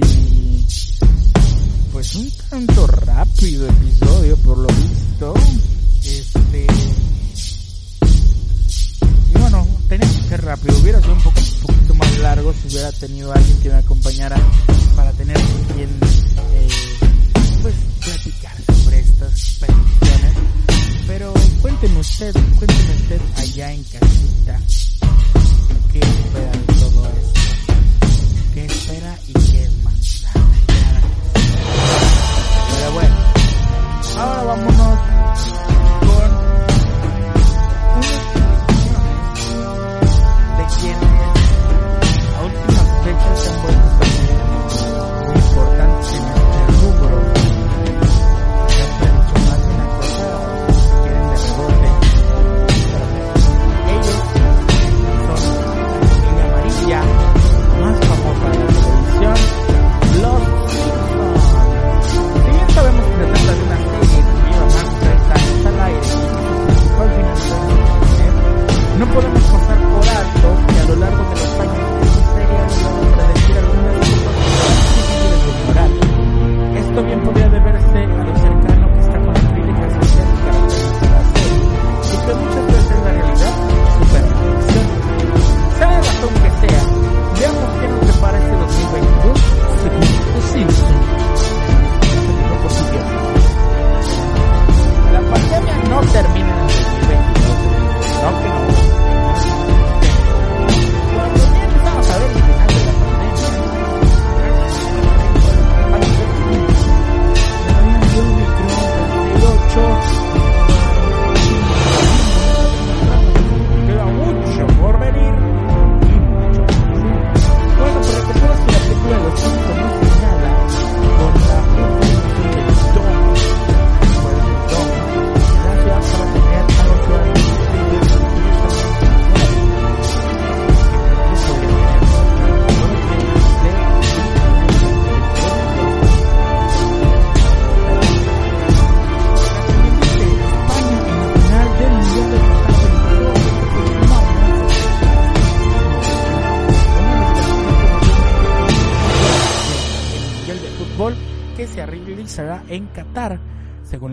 pues 1.93 2.15
un 2.15 2.31
tanto 2.49 2.87
rápido 2.87 3.69
episodio 3.69 4.35
por 4.37 4.57
lo 4.57 4.67
visto, 4.67 5.35
este 6.03 6.65
y 9.29 9.39
bueno, 9.39 9.67
tenía 9.87 10.07
que 10.07 10.27
ser 10.27 10.43
rápido, 10.43 10.75
hubiera 10.79 10.99
sido 10.99 11.13
un, 11.13 11.21
poquito 11.21 11.95
más 11.99 12.17
largo 12.17 12.51
si 12.51 12.67
hubiera 12.69 12.91
tenido 12.93 13.31
alguien 13.31 13.59
que 13.59 13.69
me 13.69 13.75
acompañara 13.75 14.37
para 14.95 15.11
tener 15.11 15.37
quien 15.75 15.89
eh, 16.53 16.67
pues 17.61 17.75
platicar 18.03 18.55
sobre 18.75 18.99
estas 19.01 19.59
peticiones 19.59 20.33
pero 21.05 21.31
cuénteme 21.61 21.99
usted, 21.99 22.33
cuénteme 22.57 22.95
usted 22.95 23.21
allá 23.37 23.71
en 23.71 23.83
casita, 23.83 24.59
¿qué 25.93 25.99
espera 25.99 26.51
de 26.51 26.73
todo? 26.73 27.16
¿Qué 28.57 28.65
espera 28.65 29.19
y 29.27 29.33
qué 29.33 29.63
es 29.65 30.16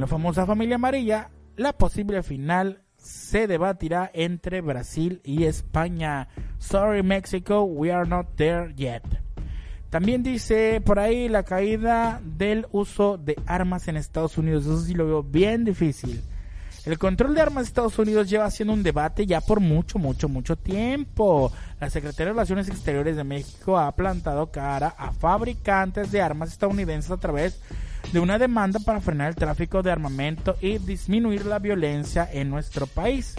la 0.05 0.09
famosa 0.09 0.45
familia 0.45 0.75
amarilla, 0.75 1.31
la 1.57 1.73
posible 1.73 2.23
final 2.23 2.83
se 2.99 3.47
debatirá 3.47 4.11
entre 4.13 4.61
Brasil 4.61 5.23
y 5.25 5.45
España. 5.45 6.29
Sorry 6.59 7.03
Mexico, 7.03 7.63
we 7.63 7.91
are 7.91 8.07
not 8.07 8.27
there 8.37 8.75
yet. 8.75 9.03
También 9.89 10.23
dice 10.23 10.83
por 10.85 10.99
ahí 10.99 11.31
la 11.31 11.45
caída 11.45 12.21
del 12.23 12.67
uso 12.71 13.17
de 13.17 13.35
armas 13.47 13.89
en 13.89 13.97
Estados 13.97 14.37
Unidos. 14.37 14.67
Eso 14.67 14.79
sí 14.83 14.93
lo 14.93 15.07
veo 15.07 15.23
bien 15.23 15.65
difícil. 15.65 16.23
El 16.85 16.99
control 16.99 17.35
de 17.35 17.41
armas 17.41 17.65
de 17.65 17.69
Estados 17.69 17.99
Unidos 17.99 18.29
lleva 18.29 18.51
siendo 18.51 18.75
un 18.75 18.83
debate 18.83 19.25
ya 19.25 19.41
por 19.41 19.61
mucho, 19.61 19.99
mucho, 19.99 20.29
mucho 20.29 20.55
tiempo. 20.55 21.51
La 21.81 21.89
Secretaría 21.89 22.27
de 22.27 22.33
Relaciones 22.33 22.69
Exteriores 22.69 23.17
de 23.17 23.25
México 23.25 23.79
ha 23.79 23.91
plantado 23.97 24.51
cara 24.51 24.89
a 24.99 25.13
fabricantes 25.13 26.13
de 26.13 26.21
armas 26.21 26.53
estadounidenses 26.53 27.11
a 27.11 27.17
través 27.17 27.59
de 28.13 28.21
una 28.21 28.39
demanda 28.39 28.79
para 28.81 29.01
frenar 29.01 29.29
el 29.29 29.35
tráfico 29.35 29.83
de 29.83 29.91
armamento 29.91 30.57
y 30.61 30.79
disminuir 30.79 31.47
la 31.47 31.59
violencia 31.59 32.29
en 32.33 32.51
nuestro 32.51 32.87
país. 32.87 33.35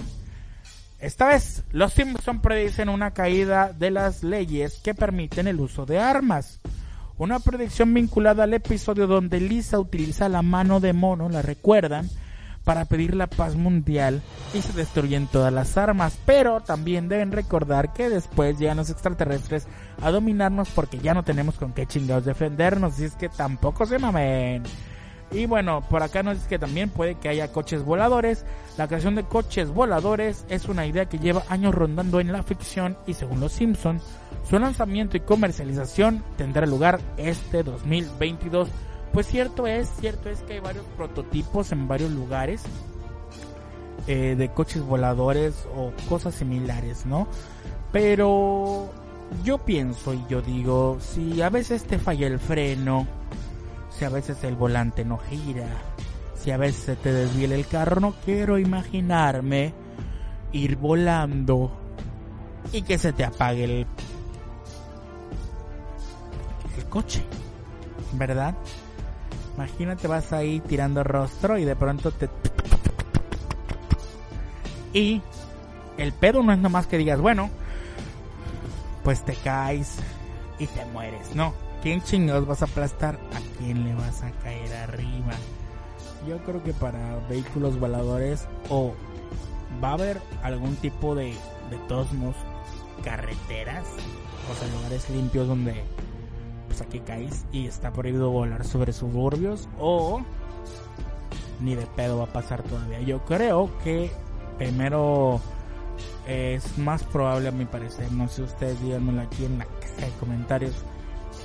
Esta 0.99 1.27
vez, 1.27 1.63
los 1.71 1.93
Simpson 1.93 2.41
predicen 2.41 2.89
una 2.89 3.11
caída 3.11 3.73
de 3.73 3.91
las 3.91 4.23
leyes 4.23 4.79
que 4.83 4.93
permiten 4.93 5.47
el 5.47 5.59
uso 5.59 5.85
de 5.85 5.99
armas. 5.99 6.59
Una 7.17 7.39
predicción 7.39 7.93
vinculada 7.93 8.43
al 8.43 8.53
episodio 8.53 9.07
donde 9.07 9.39
Lisa 9.39 9.79
utiliza 9.79 10.29
la 10.29 10.41
mano 10.41 10.79
de 10.79 10.93
mono, 10.93 11.29
¿la 11.29 11.41
recuerdan? 11.41 12.09
Para 12.65 12.83
pedir 12.85 13.15
la 13.15 13.27
paz 13.27 13.55
mundial 13.55 14.21
y 14.53 14.61
se 14.61 14.73
destruyen 14.73 15.27
todas 15.27 15.53
las 15.53 15.77
armas. 15.77 16.17
Pero 16.25 16.59
también 16.59 17.07
deben 17.07 17.31
recordar 17.31 17.93
que 17.93 18.09
después 18.09 18.59
llegan 18.59 18.77
los 18.77 18.89
extraterrestres 18.89 19.67
a 20.01 20.11
dominarnos 20.11 20.69
porque 20.69 20.99
ya 20.99 21.13
no 21.13 21.23
tenemos 21.23 21.55
con 21.55 21.71
qué 21.71 21.85
chingados 21.85 22.25
defendernos. 22.25 22.99
Y 22.99 23.05
es 23.05 23.15
que 23.15 23.29
tampoco 23.29 23.85
se 23.85 23.99
mamen. 23.99 24.63
Y 25.31 25.47
bueno, 25.47 25.81
por 25.89 26.03
acá 26.03 26.23
nos 26.23 26.35
dice 26.35 26.49
que 26.49 26.59
también 26.59 26.89
puede 26.89 27.15
que 27.15 27.29
haya 27.29 27.51
coches 27.51 27.83
voladores. 27.83 28.45
La 28.77 28.87
creación 28.87 29.15
de 29.15 29.23
coches 29.23 29.69
voladores 29.69 30.45
es 30.49 30.67
una 30.67 30.85
idea 30.85 31.05
que 31.05 31.19
lleva 31.19 31.43
años 31.49 31.73
rondando 31.73 32.19
en 32.19 32.31
la 32.31 32.43
ficción 32.43 32.97
y 33.07 33.13
según 33.13 33.39
los 33.39 33.51
Simpsons, 33.51 34.03
su 34.49 34.59
lanzamiento 34.59 35.17
y 35.17 35.21
comercialización 35.21 36.23
tendrá 36.37 36.65
lugar 36.65 36.99
este 37.17 37.63
2022. 37.63 38.69
Pues 39.15 39.27
cierto 39.27 39.65
es, 39.65 39.89
cierto 40.01 40.27
es 40.27 40.41
que 40.41 40.55
hay 40.55 40.59
varios 40.59 40.83
prototipos 40.97 41.71
en 41.71 41.87
varios 41.87 42.11
lugares 42.11 42.63
eh, 44.07 44.35
de 44.37 44.49
coches 44.49 44.83
voladores 44.83 45.65
o 45.73 45.93
cosas 46.09 46.35
similares, 46.35 47.05
¿no? 47.05 47.25
Pero 47.93 48.89
yo 49.45 49.59
pienso 49.59 50.13
y 50.13 50.21
yo 50.27 50.41
digo, 50.41 50.97
si 50.99 51.41
a 51.41 51.49
veces 51.49 51.85
te 51.85 51.97
falla 51.97 52.27
el 52.27 52.39
freno, 52.39 53.07
si 53.89 54.03
a 54.03 54.09
veces 54.09 54.43
el 54.43 54.57
volante 54.57 55.05
no 55.05 55.17
gira, 55.17 55.69
si 56.37 56.51
a 56.51 56.57
veces 56.57 56.97
te 56.97 57.13
desviela 57.13 57.55
el 57.55 57.67
carro, 57.67 58.01
no 58.01 58.15
quiero 58.25 58.59
imaginarme 58.59 59.73
ir 60.51 60.75
volando 60.75 61.71
y 62.73 62.81
que 62.81 62.97
se 62.97 63.13
te 63.13 63.23
apague 63.23 63.63
el 63.63 63.87
coche, 66.89 67.23
¿verdad? 68.11 68.55
Imagínate 69.55 70.07
vas 70.07 70.33
ahí 70.33 70.59
tirando 70.61 71.03
rostro 71.03 71.57
y 71.57 71.65
de 71.65 71.75
pronto 71.75 72.11
te... 72.11 72.29
Y 74.93 75.21
el 75.97 76.13
pedo 76.13 76.41
no 76.43 76.53
es 76.53 76.59
nomás 76.59 76.87
que 76.87 76.97
digas, 76.97 77.19
bueno, 77.19 77.49
pues 79.03 79.23
te 79.23 79.33
caes 79.35 79.97
y 80.59 80.67
te 80.67 80.85
mueres, 80.85 81.35
no 81.35 81.53
quién 81.85 82.01
chingados 82.01 82.47
vas 82.47 82.63
a 82.63 82.65
aplastar? 82.65 83.13
¿A 83.13 83.59
quién 83.59 83.83
le 83.83 83.93
vas 83.93 84.23
a 84.23 84.31
caer 84.41 84.73
arriba? 84.73 85.33
Yo 86.27 86.39
creo 86.39 86.63
que 86.63 86.73
para 86.73 87.19
vehículos 87.29 87.79
voladores 87.79 88.47
o 88.69 88.95
va 89.83 89.89
a 89.89 89.93
haber 89.93 90.19
algún 90.41 90.75
tipo 90.77 91.13
de, 91.13 91.35
de 91.69 91.77
tosmos, 91.87 92.35
carreteras, 93.03 93.85
o 94.51 94.55
sea, 94.55 94.67
lugares 94.75 95.07
limpios 95.11 95.47
donde 95.47 95.83
pues 96.67 96.81
aquí 96.81 96.99
caes 96.99 97.45
y 97.51 97.67
está 97.67 97.91
prohibido 97.91 98.29
volar 98.31 98.65
sobre 98.65 98.93
suburbios 98.93 99.67
o 99.79 100.21
ni 101.61 101.75
de 101.75 101.85
pedo 101.87 102.17
va 102.17 102.25
a 102.25 102.33
pasar 102.33 102.63
todavía. 102.63 103.01
Yo 103.01 103.23
creo 103.25 103.69
que 103.83 104.11
primero 104.57 105.39
es 106.27 106.77
más 106.77 107.03
probable 107.03 107.49
a 107.49 107.51
mi 107.51 107.65
parecer, 107.65 108.11
no 108.11 108.27
sé 108.27 108.43
ustedes 108.43 108.81
díganmelo 108.81 109.21
aquí 109.21 109.45
en 109.45 109.59
la 109.59 109.65
caja 109.65 110.05
de 110.05 110.11
comentarios 110.19 110.83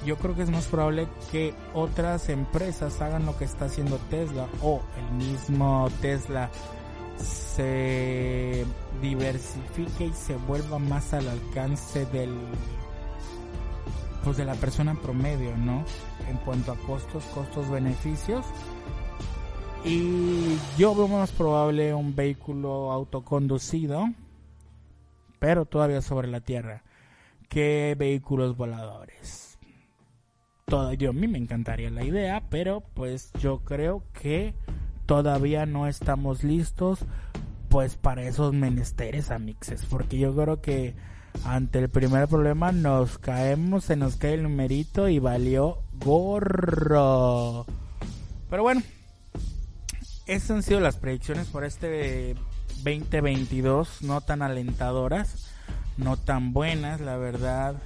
yo 0.04 0.16
creo 0.16 0.34
que 0.34 0.42
es 0.42 0.50
más 0.50 0.66
probable 0.66 1.08
que 1.30 1.54
otras 1.74 2.28
empresas 2.28 3.00
hagan 3.02 3.26
lo 3.26 3.36
que 3.36 3.44
está 3.44 3.66
haciendo 3.66 3.98
Tesla 4.08 4.46
o 4.62 4.80
el 4.96 5.16
mismo 5.16 5.88
Tesla 6.00 6.50
se 7.18 8.64
diversifique 9.02 10.06
y 10.06 10.12
se 10.12 10.36
vuelva 10.36 10.78
más 10.78 11.12
al 11.12 11.28
alcance 11.28 12.06
del 12.06 12.34
pues 14.24 14.36
de 14.36 14.44
la 14.44 14.54
persona 14.54 14.94
promedio, 14.94 15.56
¿no? 15.56 15.84
En 16.28 16.36
cuanto 16.38 16.72
a 16.72 16.76
costos, 16.76 17.24
costos, 17.34 17.70
beneficios. 17.70 18.44
Y 19.84 20.56
yo 20.76 20.94
veo 20.94 21.08
más 21.08 21.30
probable 21.32 21.94
un 21.94 22.14
vehículo 22.14 22.92
autoconducido, 22.92 24.10
pero 25.38 25.64
todavía 25.64 26.02
sobre 26.02 26.28
la 26.28 26.40
tierra, 26.40 26.82
que 27.48 27.96
vehículos 27.98 28.56
voladores 28.56 29.50
yo 30.96 31.10
a 31.10 31.12
mí 31.12 31.26
me 31.26 31.38
encantaría 31.38 31.90
la 31.90 32.04
idea, 32.04 32.44
pero 32.48 32.82
pues 32.94 33.32
yo 33.40 33.60
creo 33.64 34.04
que 34.12 34.54
todavía 35.06 35.66
no 35.66 35.88
estamos 35.88 36.44
listos 36.44 37.04
pues 37.68 37.96
para 37.96 38.22
esos 38.22 38.52
menesteres 38.52 39.30
amixes, 39.30 39.84
porque 39.86 40.18
yo 40.18 40.34
creo 40.34 40.60
que 40.60 40.94
ante 41.44 41.78
el 41.78 41.88
primer 41.88 42.28
problema 42.28 42.72
nos 42.72 43.18
caemos, 43.18 43.84
se 43.84 43.96
nos 43.96 44.16
cae 44.16 44.34
el 44.34 44.42
numerito 44.42 45.08
y 45.08 45.18
valió 45.18 45.78
gorro. 45.98 47.66
Pero 48.48 48.62
bueno, 48.62 48.82
esas 50.26 50.50
han 50.50 50.62
sido 50.62 50.80
las 50.80 50.96
predicciones 50.96 51.46
por 51.48 51.64
este 51.64 52.34
2022, 52.84 54.02
no 54.02 54.20
tan 54.20 54.42
alentadoras, 54.42 55.50
no 55.96 56.16
tan 56.16 56.52
buenas, 56.52 57.00
la 57.00 57.16
verdad 57.16 57.76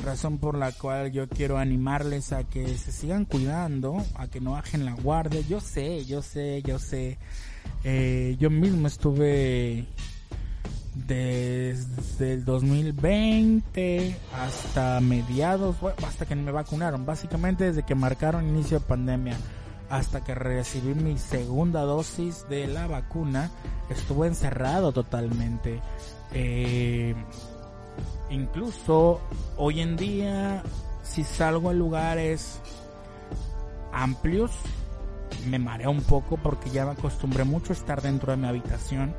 razón 0.00 0.38
por 0.38 0.56
la 0.56 0.72
cual 0.72 1.12
yo 1.12 1.28
quiero 1.28 1.58
animarles 1.58 2.32
a 2.32 2.44
que 2.44 2.76
se 2.78 2.92
sigan 2.92 3.24
cuidando, 3.24 4.04
a 4.14 4.28
que 4.28 4.40
no 4.40 4.52
bajen 4.52 4.84
la 4.84 4.94
guardia. 4.94 5.40
Yo 5.42 5.60
sé, 5.60 6.04
yo 6.04 6.22
sé, 6.22 6.62
yo 6.62 6.78
sé. 6.78 7.18
Eh, 7.84 8.36
yo 8.38 8.50
mismo 8.50 8.86
estuve 8.86 9.86
desde 10.94 12.34
el 12.34 12.44
2020 12.44 14.16
hasta 14.34 15.00
mediados, 15.00 15.76
hasta 16.06 16.26
que 16.26 16.34
me 16.36 16.52
vacunaron, 16.52 17.06
básicamente 17.06 17.64
desde 17.64 17.84
que 17.84 17.94
marcaron 17.94 18.48
inicio 18.48 18.80
de 18.80 18.86
pandemia 18.86 19.36
hasta 19.88 20.22
que 20.22 20.34
recibí 20.34 20.94
mi 20.94 21.18
segunda 21.18 21.82
dosis 21.82 22.46
de 22.48 22.68
la 22.68 22.86
vacuna, 22.86 23.50
estuve 23.88 24.28
encerrado 24.28 24.92
totalmente. 24.92 25.80
Eh, 26.32 27.14
Incluso 28.30 29.20
hoy 29.56 29.80
en 29.80 29.96
día, 29.96 30.62
si 31.02 31.24
salgo 31.24 31.68
a 31.68 31.72
lugares 31.72 32.60
amplios, 33.92 34.52
me 35.48 35.58
mareo 35.58 35.90
un 35.90 36.02
poco 36.02 36.36
porque 36.36 36.70
ya 36.70 36.84
me 36.84 36.92
acostumbré 36.92 37.42
mucho 37.42 37.72
a 37.72 37.76
estar 37.76 38.00
dentro 38.00 38.30
de 38.30 38.36
mi 38.36 38.46
habitación 38.46 39.14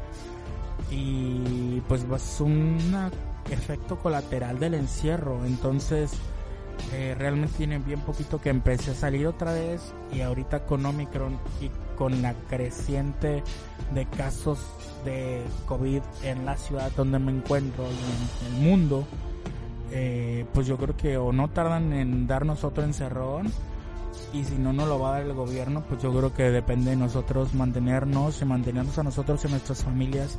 y 0.92 1.82
pues 1.88 2.04
es 2.04 2.42
un 2.42 2.78
efecto 3.50 3.98
colateral 3.98 4.60
del 4.60 4.76
encierro. 4.76 5.46
Entonces, 5.46 6.12
eh, 6.94 7.16
realmente 7.18 7.56
tiene 7.58 7.80
bien 7.80 8.02
poquito 8.02 8.40
que 8.42 8.50
empecé 8.50 8.92
a 8.92 8.96
salir 8.96 9.28
otra 9.28 9.54
vez 9.54 9.94
y 10.14 10.22
ahorita 10.22 10.66
con 10.66 10.86
Omicron 10.86 11.40
y 11.62 11.70
con 11.98 12.22
la 12.22 12.34
creciente 12.50 13.44
de 13.94 14.06
casos 14.06 14.60
de 15.06 15.44
COVID 15.68 16.02
en 16.24 16.46
la 16.46 16.58
ciudad 16.58 16.92
donde 16.96 17.20
me 17.20 17.32
encuentro 17.32 17.86
y 17.86 18.48
en 18.48 18.56
el 18.56 18.62
mundo, 18.70 19.06
eh, 19.92 20.46
pues 20.54 20.68
yo 20.68 20.78
creo 20.78 20.98
que 20.98 21.18
o 21.18 21.32
no 21.32 21.50
tardan 21.50 21.94
en 21.94 22.28
darnos 22.28 22.64
otro 22.64 22.84
encerrón 22.84 23.52
y 24.34 24.44
si 24.44 24.56
no 24.56 24.74
nos 24.74 24.88
lo 24.88 25.00
va 25.00 25.10
a 25.10 25.12
dar 25.14 25.22
el 25.24 25.34
gobierno, 25.34 25.84
pues 25.88 26.02
yo 26.02 26.12
creo 26.14 26.34
que 26.34 26.44
depende 26.52 26.92
de 26.92 26.96
nosotros 26.96 27.54
mantenernos 27.54 28.42
y 28.42 28.46
mantenernos 28.46 28.98
a 28.98 29.04
nosotros 29.04 29.44
y 29.44 29.48
a 29.48 29.52
nuestras 29.52 29.84
familias 29.84 30.38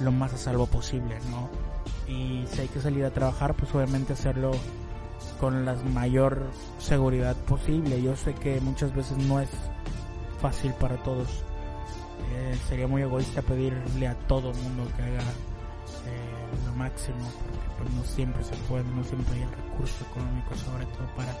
lo 0.00 0.12
más 0.12 0.32
a 0.32 0.36
salvo 0.38 0.66
posible, 0.66 1.18
¿no? 1.30 1.48
Y 2.12 2.46
si 2.46 2.62
hay 2.62 2.68
que 2.68 2.80
salir 2.80 3.04
a 3.04 3.10
trabajar, 3.10 3.54
pues 3.54 3.74
obviamente 3.74 4.12
hacerlo 4.12 4.52
con 5.40 5.64
la 5.64 5.74
mayor 5.74 6.42
seguridad 6.78 7.36
posible. 7.36 8.02
Yo 8.02 8.16
sé 8.16 8.34
que 8.34 8.60
muchas 8.60 8.94
veces 8.94 9.18
no 9.18 9.40
es 9.40 9.50
fácil 10.40 10.72
para 10.74 10.96
todos 11.02 11.44
eh, 12.30 12.58
sería 12.68 12.86
muy 12.86 13.02
egoísta 13.02 13.42
pedirle 13.42 14.06
a 14.06 14.14
todo 14.14 14.50
el 14.50 14.56
mundo 14.56 14.86
que 14.96 15.02
haga 15.02 15.20
eh, 15.20 16.66
lo 16.66 16.72
máximo, 16.74 17.18
porque 17.76 17.90
pues, 17.90 17.94
no 17.94 18.04
siempre 18.04 18.44
se 18.44 18.54
puede, 18.68 18.84
no 18.84 19.04
siempre 19.04 19.34
hay 19.36 19.42
el 19.42 19.50
recurso 19.50 20.04
económico, 20.10 20.54
sobre 20.56 20.84
todo 20.86 21.06
para 21.16 21.34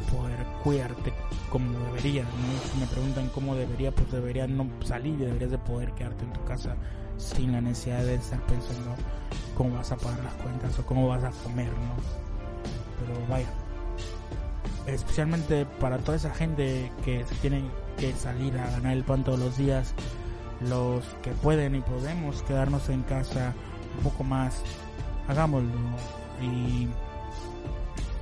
poder 0.00 0.44
cuidarte 0.62 1.12
como 1.50 1.78
debería. 1.86 2.24
Si 2.70 2.78
me 2.78 2.86
preguntan 2.86 3.28
cómo 3.34 3.54
debería, 3.54 3.92
pues 3.92 4.10
debería 4.10 4.46
no 4.46 4.68
salir, 4.84 5.18
deberías 5.18 5.50
de 5.50 5.58
poder 5.58 5.92
quedarte 5.92 6.24
en 6.24 6.32
tu 6.32 6.44
casa 6.44 6.76
sin 7.16 7.52
la 7.52 7.60
necesidad 7.60 8.04
de 8.04 8.14
estar 8.14 8.40
pensando 8.46 8.94
cómo 9.56 9.76
vas 9.76 9.92
a 9.92 9.96
pagar 9.96 10.22
las 10.24 10.34
cuentas 10.34 10.78
o 10.78 10.86
cómo 10.86 11.08
vas 11.08 11.24
a 11.24 11.30
comer, 11.42 11.68
¿no? 11.68 11.94
Pero 12.98 13.26
vaya, 13.28 13.48
especialmente 14.86 15.66
para 15.78 15.98
toda 15.98 16.16
esa 16.16 16.32
gente 16.32 16.90
que 17.04 17.24
se 17.24 17.34
tiene 17.36 17.62
que 17.98 18.12
salir 18.12 18.56
a 18.58 18.70
ganar 18.70 18.92
el 18.92 19.04
pan 19.04 19.24
todos 19.24 19.38
los 19.38 19.56
días 19.56 19.94
los 20.60 21.04
que 21.22 21.30
pueden 21.30 21.74
y 21.74 21.80
podemos 21.80 22.42
quedarnos 22.42 22.88
en 22.88 23.02
casa 23.02 23.54
un 23.96 24.04
poco 24.04 24.24
más, 24.24 24.62
hagámoslo. 25.28 25.70
Y 26.42 26.88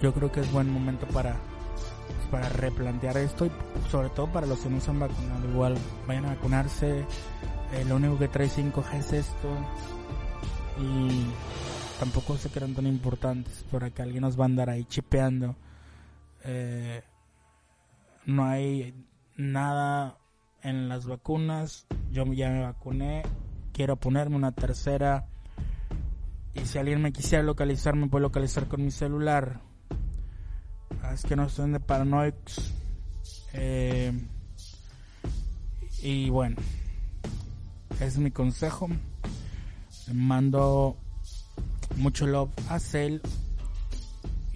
yo 0.03 0.13
creo 0.13 0.31
que 0.31 0.41
es 0.41 0.53
buen 0.53 0.71
momento 0.71 1.07
para 1.07 1.37
para 2.31 2.49
replantear 2.49 3.17
esto 3.17 3.47
y 3.47 3.51
sobre 3.91 4.11
todo 4.11 4.31
para 4.33 4.47
los 4.47 4.61
que 4.61 4.69
no 4.69 4.81
se 4.81 4.91
han 4.91 5.01
vacunado. 5.01 5.49
Igual 5.49 5.77
vayan 6.07 6.27
a 6.27 6.35
vacunarse. 6.35 7.05
Eh, 7.73 7.85
lo 7.87 7.97
único 7.97 8.19
que 8.19 8.29
trae 8.29 8.49
5G 8.49 8.95
es 8.95 9.13
esto. 9.13 9.49
Y 10.81 11.27
tampoco 11.99 12.37
se 12.37 12.51
crean 12.51 12.75
tan 12.75 12.87
importantes 12.87 13.65
para 13.71 13.91
que 13.91 14.03
alguien 14.03 14.23
nos 14.23 14.39
va 14.39 14.45
a 14.45 14.47
andar 14.47 14.71
ahí 14.71 14.85
chipeando. 14.85 15.57
Eh, 16.45 17.03
no 18.27 18.45
hay 18.45 18.95
nada 19.37 20.19
en 20.63 20.89
las 20.89 21.07
vacunas. 21.07 21.87
Yo 22.11 22.25
ya 22.33 22.51
me 22.51 22.63
vacuné. 22.63 23.23
Quiero 23.73 23.97
ponerme 23.97 24.37
una 24.37 24.53
tercera. 24.53 25.27
Y 26.55 26.61
si 26.67 26.79
alguien 26.79 27.03
me 27.03 27.13
quisiera 27.13 27.45
localizar 27.45 27.95
me 27.95 28.09
puede 28.09 28.23
localizar 28.23 28.67
con 28.67 28.85
mi 28.85 28.91
celular 28.91 29.61
es 31.13 31.23
que 31.23 31.37
no 31.37 31.49
son 31.49 31.73
de 31.73 31.81
paranoics. 31.81 32.73
Eh, 33.53 34.13
y 36.03 36.31
bueno, 36.31 36.57
es 38.01 38.19
mi 38.19 38.31
consejo. 38.31 38.89
Le 40.07 40.15
mando 40.15 40.97
mucho 41.97 42.27
love 42.27 42.51
a 42.69 42.79
Cell 42.79 43.21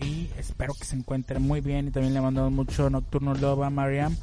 y 0.01 0.29
espero 0.39 0.75
que 0.75 0.85
se 0.85 0.97
encuentre 0.97 1.39
muy 1.39 1.61
bien. 1.61 1.89
Y 1.89 1.91
también 1.91 2.15
le 2.15 2.21
mando 2.21 2.51
mucho 2.51 2.91
nocturno 2.91 3.35
love 3.35 3.63
a 3.63 3.71
Mariam. 3.71 4.17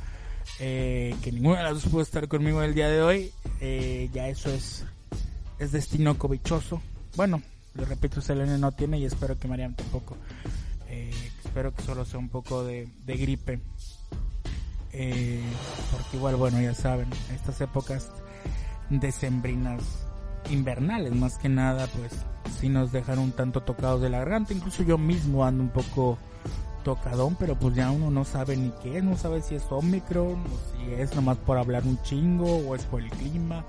Eh, 0.59 1.15
que 1.21 1.31
ninguna 1.31 1.59
de 1.59 1.63
las 1.63 1.73
dos 1.75 1.85
pudo 1.85 2.01
estar 2.01 2.27
conmigo 2.27 2.61
el 2.61 2.73
día 2.73 2.89
de 2.89 3.01
hoy. 3.01 3.31
Eh, 3.61 4.09
ya 4.13 4.27
eso 4.27 4.49
es, 4.49 4.85
es 5.59 5.71
destino 5.71 6.17
cobichoso. 6.17 6.81
Bueno, 7.15 7.41
le 7.75 7.85
repito, 7.85 8.21
Selene 8.21 8.57
no 8.57 8.71
tiene 8.71 8.99
y 8.99 9.05
espero 9.05 9.37
que 9.37 9.47
Mariam 9.47 9.75
tampoco. 9.75 10.17
Eh, 10.87 11.11
espero 11.49 11.73
que 11.73 11.81
solo 11.81 12.05
sea 12.05 12.19
un 12.19 12.29
poco 12.29 12.63
de, 12.63 12.87
gripe. 13.07 13.59
Eh, 14.93 15.43
porque 15.91 16.17
igual, 16.17 16.35
bueno, 16.35 16.61
ya 16.61 16.75
saben, 16.75 17.09
estas 17.33 17.59
épocas 17.61 18.11
decembrinas 18.91 19.81
invernales 20.51 21.13
más 21.13 21.37
que 21.39 21.49
nada, 21.49 21.87
pues 21.87 22.11
si 22.59 22.69
nos 22.69 22.91
dejan 22.91 23.17
un 23.17 23.31
tanto 23.31 23.61
tocados 23.61 23.99
de 23.99 24.11
la 24.11 24.19
garganta. 24.19 24.53
Incluso 24.53 24.83
yo 24.83 24.99
mismo 24.99 25.43
ando 25.43 25.63
un 25.63 25.69
poco 25.69 26.19
tocadón, 26.83 27.35
pero 27.39 27.57
pues 27.57 27.73
ya 27.75 27.89
uno 27.89 28.11
no 28.11 28.25
sabe 28.25 28.55
ni 28.55 28.71
qué 28.83 29.01
no 29.01 29.17
sabe 29.17 29.41
si 29.41 29.55
es 29.55 29.63
Omicron 29.69 30.35
o 30.35 30.59
si 30.71 30.93
es 30.93 31.13
nomás 31.13 31.37
por 31.37 31.57
hablar 31.57 31.83
un 31.83 32.01
chingo 32.03 32.57
o 32.57 32.73
es 32.73 32.85
por 32.85 33.01
el 33.01 33.09
clima 33.09 33.65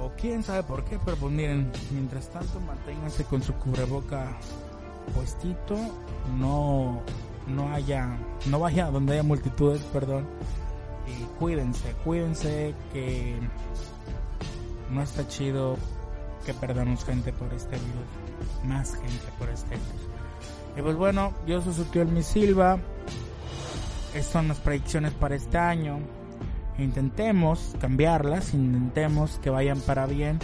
o 0.00 0.10
quién 0.16 0.42
sabe 0.42 0.62
por 0.62 0.84
qué, 0.84 0.98
pero 1.04 1.18
pues 1.18 1.32
miren, 1.32 1.70
mientras 1.90 2.30
tanto 2.30 2.60
manténganse 2.60 3.24
con 3.24 3.42
su 3.42 3.52
cubreboca 3.54 4.34
puestito, 5.08 5.76
no, 6.38 7.02
no 7.46 7.72
haya, 7.72 8.18
no 8.46 8.60
vaya 8.60 8.90
donde 8.90 9.14
haya 9.14 9.22
multitudes, 9.22 9.82
perdón, 9.92 10.26
y 11.06 11.24
cuídense, 11.38 11.92
cuídense 12.04 12.74
que 12.92 13.38
no 14.90 15.02
está 15.02 15.26
chido 15.28 15.76
que 16.44 16.54
perdamos 16.54 17.04
gente 17.04 17.32
por 17.32 17.52
este 17.52 17.76
virus, 17.76 18.64
más 18.64 18.94
gente 18.94 19.26
por 19.38 19.48
este 19.48 19.70
virus. 19.70 20.08
Y 20.76 20.82
pues 20.82 20.96
bueno, 20.96 21.34
yo 21.46 21.60
soy 21.60 21.74
su 21.74 21.84
tío 21.86 22.02
El 22.02 22.22
Silva, 22.22 22.78
estas 24.14 24.32
son 24.32 24.48
las 24.48 24.58
predicciones 24.58 25.12
para 25.12 25.34
este 25.34 25.58
año. 25.58 25.98
Intentemos 26.78 27.74
cambiarlas, 27.80 28.54
intentemos 28.54 29.38
que 29.42 29.50
vayan 29.50 29.80
para 29.80 30.06
bien. 30.06 30.38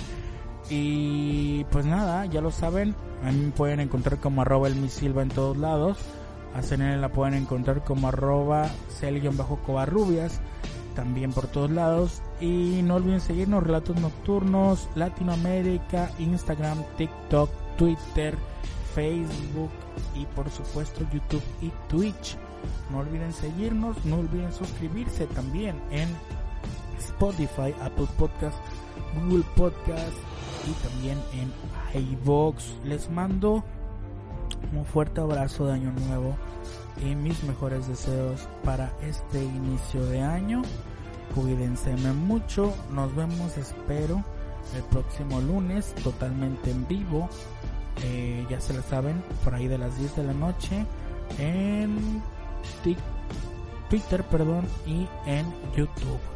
Y 0.70 1.64
pues 1.64 1.84
nada, 1.84 2.24
ya 2.26 2.40
lo 2.40 2.50
saben, 2.50 2.94
a 3.22 3.30
mí 3.30 3.38
me 3.38 3.50
pueden 3.52 3.80
encontrar 3.80 4.18
como 4.18 4.42
arroba 4.42 4.68
el 4.68 4.76
misilva 4.76 5.22
en 5.22 5.28
todos 5.28 5.56
lados. 5.56 5.98
A 6.54 6.62
CNN 6.62 6.98
la 6.98 7.10
pueden 7.10 7.34
encontrar 7.34 7.82
como 7.82 8.08
arroba 8.08 8.70
bajo 9.36 9.58
covarrubias 9.66 10.40
también 10.94 11.32
por 11.32 11.46
todos 11.48 11.70
lados. 11.70 12.22
Y 12.40 12.80
no 12.82 12.94
olviden 12.96 13.20
seguirnos, 13.20 13.64
Relatos 13.64 13.96
Nocturnos, 14.00 14.88
Latinoamérica, 14.94 16.10
Instagram, 16.18 16.84
TikTok, 16.96 17.50
Twitter, 17.76 18.36
Facebook 18.94 19.70
y 20.14 20.24
por 20.26 20.48
supuesto 20.50 21.00
YouTube 21.12 21.42
y 21.60 21.70
Twitch. 21.88 22.36
No 22.90 22.98
olviden 22.98 23.32
seguirnos, 23.32 24.02
no 24.04 24.16
olviden 24.16 24.52
suscribirse 24.52 25.26
también 25.26 25.76
en 25.90 26.08
Spotify, 26.98 27.74
Apple 27.82 28.08
Podcast, 28.16 28.56
Google 29.14 29.44
Podcast 29.56 30.16
y 30.66 30.72
también 30.86 31.18
en 31.32 32.12
iVox. 32.12 32.74
Les 32.84 33.10
mando 33.10 33.64
un 34.72 34.84
fuerte 34.84 35.20
abrazo 35.20 35.66
de 35.66 35.74
año 35.74 35.92
nuevo 36.06 36.36
y 37.02 37.14
mis 37.14 37.42
mejores 37.44 37.88
deseos 37.88 38.48
para 38.64 38.92
este 39.02 39.42
inicio 39.42 40.04
de 40.06 40.20
año. 40.22 40.62
Cuídense 41.34 41.94
mucho. 41.96 42.72
Nos 42.90 43.14
vemos, 43.14 43.56
espero, 43.56 44.22
el 44.76 44.82
próximo 44.84 45.40
lunes 45.40 45.94
totalmente 46.02 46.70
en 46.70 46.86
vivo. 46.86 47.28
Eh, 48.02 48.44
ya 48.50 48.60
se 48.60 48.74
lo 48.74 48.82
saben, 48.82 49.22
por 49.44 49.54
ahí 49.54 49.68
de 49.68 49.78
las 49.78 49.96
10 49.98 50.16
de 50.16 50.24
la 50.24 50.32
noche 50.32 50.84
en 51.38 52.20
Twitter, 53.88 54.24
perdón, 54.24 54.66
y 54.86 55.06
en 55.26 55.46
YouTube 55.76 56.33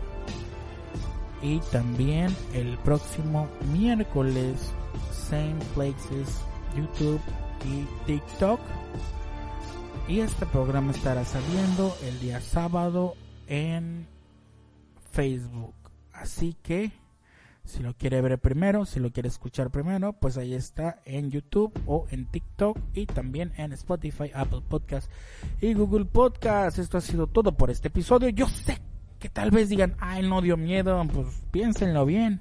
y 1.43 1.61
también 1.73 2.35
el 2.55 2.77
próximo 2.79 3.49
miércoles 3.73 4.73
same 5.13 5.57
places 5.75 6.43
YouTube 6.77 7.21
y 7.65 8.07
TikTok 8.07 8.61
y 10.09 10.21
este 10.21 10.47
programa 10.47 10.93
estará 10.93 11.25
saliendo 11.25 11.95
el 12.05 12.19
día 12.21 12.41
sábado 12.41 13.15
en 13.47 14.07
Facebook 15.13 15.75
así 16.13 16.57
que 16.63 16.93
si 17.69 17.83
lo 17.83 17.93
quiere 17.93 18.23
ver 18.23 18.39
primero, 18.39 18.87
si 18.87 18.99
lo 18.99 19.13
quiere 19.13 19.29
escuchar 19.29 19.71
primero, 19.71 20.15
pues 20.15 20.39
ahí 20.39 20.55
está 20.55 21.03
en 21.05 21.31
YouTube 21.31 21.71
o 21.85 22.07
en 22.11 22.25
TikTok 22.25 22.79
y 22.95 23.05
también 23.05 23.53
en 23.59 23.75
Spotify, 23.75 24.31
Apple 24.35 24.63
Podcast 24.67 25.11
y 25.61 25.75
Google 25.75 26.07
Podcast. 26.07 26.79
Esto 26.79 26.97
ha 26.97 27.03
sido 27.03 27.27
todo 27.27 27.53
por 27.59 27.71
este 27.71 27.89
episodio. 27.89 28.31
Yo 28.31 28.49
sé 28.49 28.79
que 29.19 29.29
tal 29.29 29.51
vez 29.51 29.69
digan, 29.69 29.95
ay, 29.99 30.27
no 30.29 30.41
dio 30.43 30.57
miedo, 30.57 31.05
pues 31.13 31.27
piénsenlo 31.51 32.07
bien. 32.07 32.41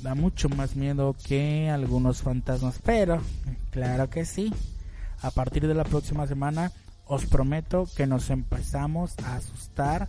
Da 0.00 0.14
mucho 0.14 0.48
más 0.48 0.76
miedo 0.76 1.14
que 1.26 1.70
algunos 1.70 2.22
fantasmas, 2.22 2.80
pero 2.84 3.20
claro 3.70 4.10
que 4.10 4.24
sí. 4.24 4.52
A 5.22 5.30
partir 5.30 5.66
de 5.66 5.74
la 5.74 5.84
próxima 5.84 6.26
semana 6.26 6.72
os 7.06 7.26
prometo 7.26 7.86
que 7.96 8.06
nos 8.06 8.30
empezamos 8.30 9.14
a 9.24 9.36
asustar 9.36 10.08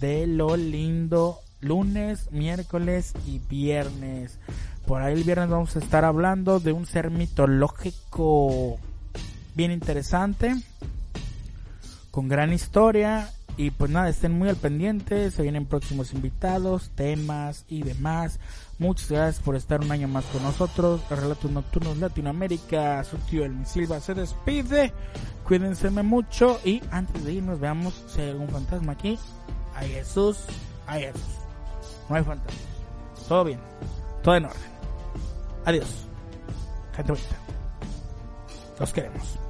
de 0.00 0.26
lo 0.26 0.56
lindo 0.56 1.38
lunes, 1.60 2.30
miércoles 2.30 3.14
y 3.26 3.38
viernes. 3.38 4.38
Por 4.86 5.02
ahí 5.02 5.14
el 5.14 5.24
viernes 5.24 5.48
vamos 5.48 5.74
a 5.76 5.78
estar 5.78 6.04
hablando 6.04 6.60
de 6.60 6.72
un 6.72 6.86
ser 6.86 7.10
mitológico 7.10 8.78
bien 9.54 9.72
interesante, 9.72 10.54
con 12.10 12.28
gran 12.28 12.52
historia 12.52 13.30
y 13.56 13.70
pues 13.70 13.90
nada, 13.90 14.08
estén 14.08 14.32
muy 14.32 14.48
al 14.48 14.56
pendiente, 14.56 15.30
se 15.30 15.42
vienen 15.42 15.66
próximos 15.66 16.12
invitados, 16.12 16.90
temas 16.94 17.64
y 17.68 17.82
demás. 17.82 18.40
Muchas 18.78 19.10
gracias 19.10 19.44
por 19.44 19.54
estar 19.54 19.80
un 19.80 19.92
año 19.92 20.08
más 20.08 20.24
con 20.26 20.42
nosotros. 20.42 21.00
Relatos 21.08 21.50
Nocturnos 21.50 21.98
Latinoamérica, 21.98 23.04
su 23.04 23.16
tío 23.18 23.44
El 23.44 23.64
Silva 23.66 24.00
se 24.00 24.14
despide. 24.14 24.92
Cuídense 25.44 25.90
mucho 25.90 26.58
y 26.64 26.82
antes 26.90 27.24
de 27.24 27.34
irnos 27.34 27.60
veamos 27.60 27.94
si 28.08 28.22
hay 28.22 28.30
algún 28.30 28.48
fantasma 28.48 28.92
aquí. 28.92 29.18
Hay 29.76 29.90
Jesús, 29.90 30.38
hay 30.86 31.02
Jesús. 31.02 31.22
No 32.08 32.16
hay 32.16 32.24
fantasmas. 32.24 32.64
Todo 33.28 33.44
bien, 33.44 33.60
todo 34.22 34.34
en 34.34 34.44
orden. 34.46 34.74
Adiós. 35.64 36.06
Gente 36.94 37.12
bonita. 37.12 37.36
Los 38.78 38.92
queremos. 38.92 39.43